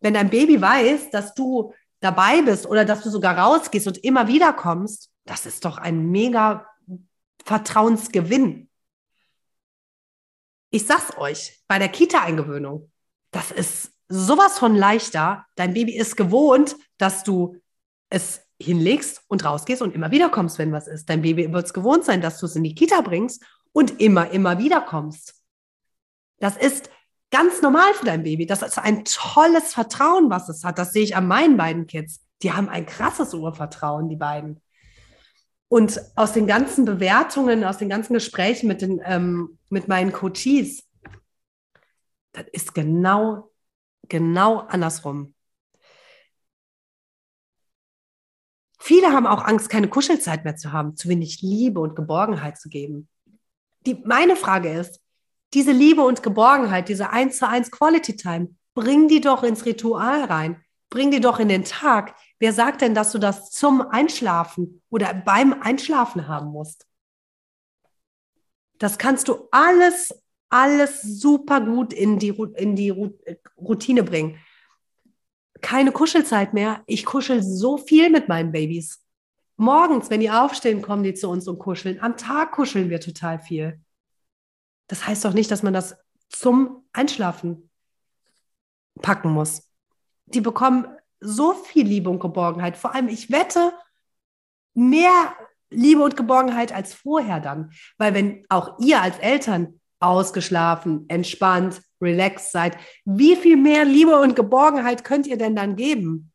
Wenn 0.00 0.14
dein 0.14 0.30
Baby 0.30 0.60
weiß, 0.60 1.10
dass 1.10 1.34
du 1.34 1.74
dabei 2.00 2.42
bist 2.42 2.66
oder 2.66 2.84
dass 2.84 3.02
du 3.02 3.10
sogar 3.10 3.38
rausgehst 3.38 3.86
und 3.86 3.98
immer 3.98 4.26
wieder 4.28 4.52
kommst, 4.52 5.10
das 5.24 5.46
ist 5.46 5.64
doch 5.64 5.78
ein 5.78 6.10
mega 6.10 6.66
Vertrauensgewinn. 7.44 8.68
Ich 10.74 10.86
sag's 10.86 11.18
euch, 11.18 11.60
bei 11.68 11.78
der 11.78 11.90
Kita-Eingewöhnung, 11.90 12.90
das 13.30 13.50
ist 13.50 13.92
sowas 14.08 14.58
von 14.58 14.74
leichter. 14.74 15.44
Dein 15.54 15.74
Baby 15.74 15.94
ist 15.94 16.16
gewohnt, 16.16 16.76
dass 16.96 17.24
du 17.24 17.56
es 18.08 18.40
hinlegst 18.58 19.20
und 19.28 19.44
rausgehst 19.44 19.82
und 19.82 19.94
immer 19.94 20.10
wieder 20.10 20.30
kommst, 20.30 20.58
wenn 20.58 20.72
was 20.72 20.88
ist. 20.88 21.10
Dein 21.10 21.20
Baby 21.20 21.52
wird 21.52 21.66
es 21.66 21.74
gewohnt 21.74 22.06
sein, 22.06 22.22
dass 22.22 22.40
du 22.40 22.46
es 22.46 22.56
in 22.56 22.64
die 22.64 22.74
Kita 22.74 23.02
bringst 23.02 23.44
und 23.72 24.00
immer, 24.00 24.30
immer 24.30 24.58
wieder 24.58 24.80
kommst. 24.80 25.34
Das 26.38 26.56
ist 26.56 26.88
ganz 27.30 27.60
normal 27.60 27.92
für 27.92 28.06
dein 28.06 28.22
Baby. 28.22 28.46
Das 28.46 28.62
ist 28.62 28.78
ein 28.78 29.04
tolles 29.04 29.74
Vertrauen, 29.74 30.30
was 30.30 30.48
es 30.48 30.64
hat. 30.64 30.78
Das 30.78 30.94
sehe 30.94 31.04
ich 31.04 31.16
an 31.16 31.28
meinen 31.28 31.58
beiden 31.58 31.86
Kids. 31.86 32.22
Die 32.40 32.54
haben 32.54 32.70
ein 32.70 32.86
krasses 32.86 33.34
Urvertrauen, 33.34 34.08
die 34.08 34.16
beiden. 34.16 34.58
Und 35.68 36.00
aus 36.16 36.32
den 36.32 36.46
ganzen 36.46 36.86
Bewertungen, 36.86 37.62
aus 37.62 37.76
den 37.76 37.90
ganzen 37.90 38.14
Gesprächen 38.14 38.68
mit, 38.68 38.80
den, 38.80 39.02
ähm, 39.04 39.58
mit 39.72 39.88
meinen 39.88 40.12
Coaches, 40.12 40.86
das 42.32 42.46
ist 42.52 42.74
genau, 42.74 43.50
genau 44.08 44.58
andersrum. 44.58 45.34
Viele 48.78 49.12
haben 49.12 49.26
auch 49.26 49.44
Angst, 49.44 49.70
keine 49.70 49.88
Kuschelzeit 49.88 50.44
mehr 50.44 50.56
zu 50.56 50.72
haben, 50.72 50.96
zu 50.96 51.08
wenig 51.08 51.40
Liebe 51.40 51.80
und 51.80 51.96
Geborgenheit 51.96 52.58
zu 52.58 52.68
geben. 52.68 53.08
Die, 53.86 53.94
meine 54.04 54.36
Frage 54.36 54.72
ist, 54.72 55.00
diese 55.54 55.72
Liebe 55.72 56.02
und 56.02 56.22
Geborgenheit, 56.22 56.88
diese 56.88 57.10
1 57.10 57.38
zu 57.38 57.48
1 57.48 57.70
Quality 57.70 58.16
Time, 58.16 58.54
bring 58.74 59.08
die 59.08 59.20
doch 59.20 59.42
ins 59.42 59.64
Ritual 59.64 60.24
rein. 60.24 60.62
Bring 60.90 61.10
die 61.10 61.20
doch 61.20 61.38
in 61.38 61.48
den 61.48 61.64
Tag. 61.64 62.14
Wer 62.38 62.52
sagt 62.52 62.82
denn, 62.82 62.94
dass 62.94 63.12
du 63.12 63.18
das 63.18 63.50
zum 63.50 63.80
Einschlafen 63.80 64.82
oder 64.90 65.14
beim 65.14 65.54
Einschlafen 65.62 66.28
haben 66.28 66.48
musst? 66.48 66.86
Das 68.82 68.98
kannst 68.98 69.28
du 69.28 69.46
alles, 69.52 70.12
alles 70.48 71.02
super 71.02 71.60
gut 71.60 71.92
in 71.92 72.18
die, 72.18 72.30
in 72.56 72.74
die 72.74 72.90
Routine 73.56 74.02
bringen. 74.02 74.40
Keine 75.60 75.92
Kuschelzeit 75.92 76.52
mehr. 76.52 76.82
Ich 76.86 77.04
kuschel 77.04 77.44
so 77.44 77.78
viel 77.78 78.10
mit 78.10 78.26
meinen 78.26 78.50
Babys. 78.50 79.00
Morgens, 79.56 80.10
wenn 80.10 80.18
die 80.18 80.32
aufstehen, 80.32 80.82
kommen 80.82 81.04
die 81.04 81.14
zu 81.14 81.28
uns 81.28 81.46
und 81.46 81.60
kuscheln. 81.60 82.00
Am 82.00 82.16
Tag 82.16 82.50
kuscheln 82.50 82.90
wir 82.90 82.98
total 82.98 83.38
viel. 83.38 83.80
Das 84.88 85.06
heißt 85.06 85.24
doch 85.24 85.32
nicht, 85.32 85.52
dass 85.52 85.62
man 85.62 85.74
das 85.74 85.96
zum 86.28 86.84
Einschlafen 86.92 87.70
packen 89.00 89.30
muss. 89.30 89.70
Die 90.26 90.40
bekommen 90.40 90.88
so 91.20 91.52
viel 91.54 91.86
Liebe 91.86 92.10
und 92.10 92.18
Geborgenheit. 92.18 92.76
Vor 92.76 92.92
allem, 92.92 93.06
ich 93.06 93.30
wette, 93.30 93.72
mehr 94.74 95.36
Liebe 95.72 96.02
und 96.02 96.16
Geborgenheit 96.16 96.72
als 96.72 96.94
vorher 96.94 97.40
dann. 97.40 97.72
Weil 97.98 98.14
wenn 98.14 98.44
auch 98.48 98.78
ihr 98.78 99.00
als 99.00 99.18
Eltern 99.18 99.80
ausgeschlafen, 100.00 101.06
entspannt, 101.08 101.80
relaxed 102.00 102.50
seid, 102.50 102.76
wie 103.04 103.36
viel 103.36 103.56
mehr 103.56 103.84
Liebe 103.84 104.20
und 104.20 104.36
Geborgenheit 104.36 105.04
könnt 105.04 105.26
ihr 105.26 105.38
denn 105.38 105.56
dann 105.56 105.76
geben? 105.76 106.32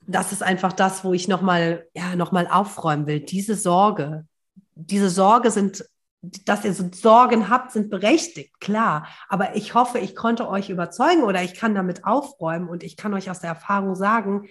Das 0.00 0.32
ist 0.32 0.42
einfach 0.42 0.72
das, 0.72 1.04
wo 1.04 1.12
ich 1.12 1.28
nochmal 1.28 1.86
ja, 1.94 2.16
noch 2.16 2.32
aufräumen 2.32 3.06
will. 3.06 3.20
Diese 3.20 3.56
Sorge, 3.56 4.26
diese 4.74 5.10
Sorge 5.10 5.50
sind, 5.50 5.84
dass 6.22 6.64
ihr 6.64 6.72
so 6.72 6.88
Sorgen 6.92 7.48
habt, 7.48 7.72
sind 7.72 7.90
berechtigt, 7.90 8.58
klar. 8.60 9.06
Aber 9.28 9.56
ich 9.56 9.74
hoffe, 9.74 9.98
ich 9.98 10.16
konnte 10.16 10.48
euch 10.48 10.70
überzeugen 10.70 11.24
oder 11.24 11.42
ich 11.42 11.54
kann 11.54 11.74
damit 11.74 12.04
aufräumen 12.04 12.68
und 12.68 12.82
ich 12.82 12.96
kann 12.96 13.12
euch 13.12 13.30
aus 13.30 13.40
der 13.40 13.50
Erfahrung 13.50 13.94
sagen, 13.94 14.48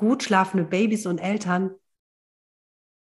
gut 0.00 0.22
schlafende 0.22 0.64
Babys 0.64 1.04
und 1.04 1.18
Eltern, 1.18 1.74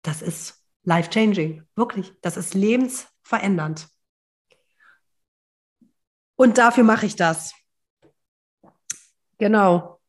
das 0.03 0.21
ist 0.21 0.61
life-changing. 0.83 1.63
Wirklich, 1.77 2.13
das 2.23 2.37
ist 2.37 2.55
lebensverändernd. 2.55 3.87
Und 6.35 6.59
dafür 6.59 6.83
mache 6.83 7.07
ich 7.07 7.15
das. 7.15 7.55
Genau. 9.39 10.01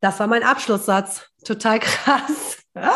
Das 0.00 0.20
war 0.20 0.26
mein 0.26 0.42
Abschlusssatz. 0.42 1.30
Total 1.44 1.80
krass. 1.80 2.58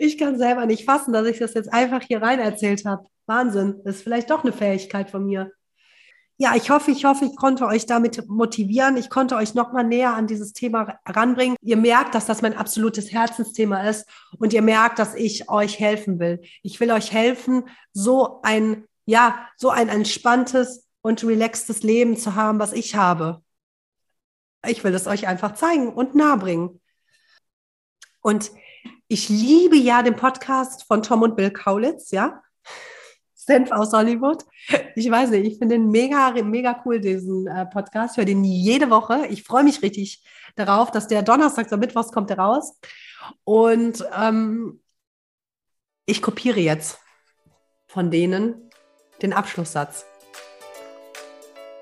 Ich 0.00 0.18
kann 0.18 0.38
selber 0.38 0.66
nicht 0.66 0.84
fassen, 0.84 1.12
dass 1.12 1.28
ich 1.28 1.38
das 1.38 1.54
jetzt 1.54 1.72
einfach 1.72 2.02
hier 2.02 2.20
rein 2.20 2.40
erzählt 2.40 2.84
habe. 2.84 3.06
Wahnsinn. 3.26 3.80
Das 3.84 3.96
ist 3.96 4.02
vielleicht 4.02 4.28
doch 4.28 4.42
eine 4.42 4.52
Fähigkeit 4.52 5.08
von 5.08 5.24
mir. 5.24 5.52
Ja, 6.40 6.54
ich 6.54 6.70
hoffe, 6.70 6.92
ich 6.92 7.04
hoffe, 7.04 7.24
ich 7.24 7.34
konnte 7.34 7.66
euch 7.66 7.84
damit 7.86 8.28
motivieren. 8.28 8.96
Ich 8.96 9.10
konnte 9.10 9.34
euch 9.34 9.54
noch 9.54 9.72
mal 9.72 9.82
näher 9.82 10.14
an 10.14 10.28
dieses 10.28 10.52
Thema 10.52 11.00
ranbringen. 11.04 11.56
Ihr 11.60 11.76
merkt, 11.76 12.14
dass 12.14 12.26
das 12.26 12.42
mein 12.42 12.56
absolutes 12.56 13.10
Herzensthema 13.10 13.82
ist 13.88 14.08
und 14.38 14.52
ihr 14.52 14.62
merkt, 14.62 15.00
dass 15.00 15.16
ich 15.16 15.48
euch 15.50 15.80
helfen 15.80 16.20
will. 16.20 16.40
Ich 16.62 16.78
will 16.78 16.92
euch 16.92 17.12
helfen, 17.12 17.68
so 17.92 18.40
ein, 18.42 18.84
ja, 19.04 19.48
so 19.56 19.70
ein 19.70 19.88
entspanntes 19.88 20.86
und 21.00 21.24
relaxtes 21.24 21.82
Leben 21.82 22.16
zu 22.16 22.36
haben, 22.36 22.60
was 22.60 22.72
ich 22.72 22.94
habe. 22.94 23.42
Ich 24.64 24.84
will 24.84 24.94
es 24.94 25.08
euch 25.08 25.26
einfach 25.26 25.54
zeigen 25.54 25.92
und 25.92 26.14
nahebringen. 26.14 26.80
Und 28.20 28.52
ich 29.08 29.28
liebe 29.28 29.76
ja 29.76 30.02
den 30.02 30.14
Podcast 30.14 30.84
von 30.84 31.02
Tom 31.02 31.22
und 31.22 31.34
Bill 31.34 31.50
Kaulitz, 31.50 32.12
ja. 32.12 32.42
Senf 33.48 33.72
aus 33.72 33.94
Hollywood. 33.94 34.44
Ich 34.94 35.10
weiß 35.10 35.30
nicht, 35.30 35.46
ich 35.46 35.58
finde 35.58 35.76
den 35.76 35.90
mega, 35.90 36.30
mega 36.42 36.82
cool, 36.84 37.00
diesen 37.00 37.46
äh, 37.46 37.64
Podcast. 37.64 38.12
Ich 38.12 38.18
höre 38.18 38.26
den 38.26 38.44
jede 38.44 38.90
Woche. 38.90 39.26
Ich 39.30 39.42
freue 39.42 39.64
mich 39.64 39.80
richtig 39.82 40.22
darauf, 40.54 40.90
dass 40.90 41.08
der 41.08 41.22
Donnerstag 41.22 41.66
oder 41.68 41.78
Mittwochs 41.78 42.12
kommt 42.12 42.28
der 42.28 42.38
raus. 42.38 42.78
Und 43.44 44.04
ähm, 44.14 44.82
ich 46.04 46.20
kopiere 46.20 46.60
jetzt 46.60 46.98
von 47.86 48.10
denen 48.10 48.70
den 49.22 49.32
Abschlusssatz. 49.32 50.04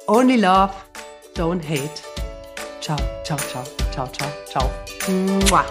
Only 0.07 0.37
love, 0.37 0.73
don't 1.35 1.69
hate. 1.69 2.01
Ciao, 2.81 2.97
ciao, 3.25 3.39
ciao, 3.39 3.65
ciao, 3.91 4.07
ciao, 4.13 4.29
ciao. 4.47 4.71
Mua. 5.51 5.65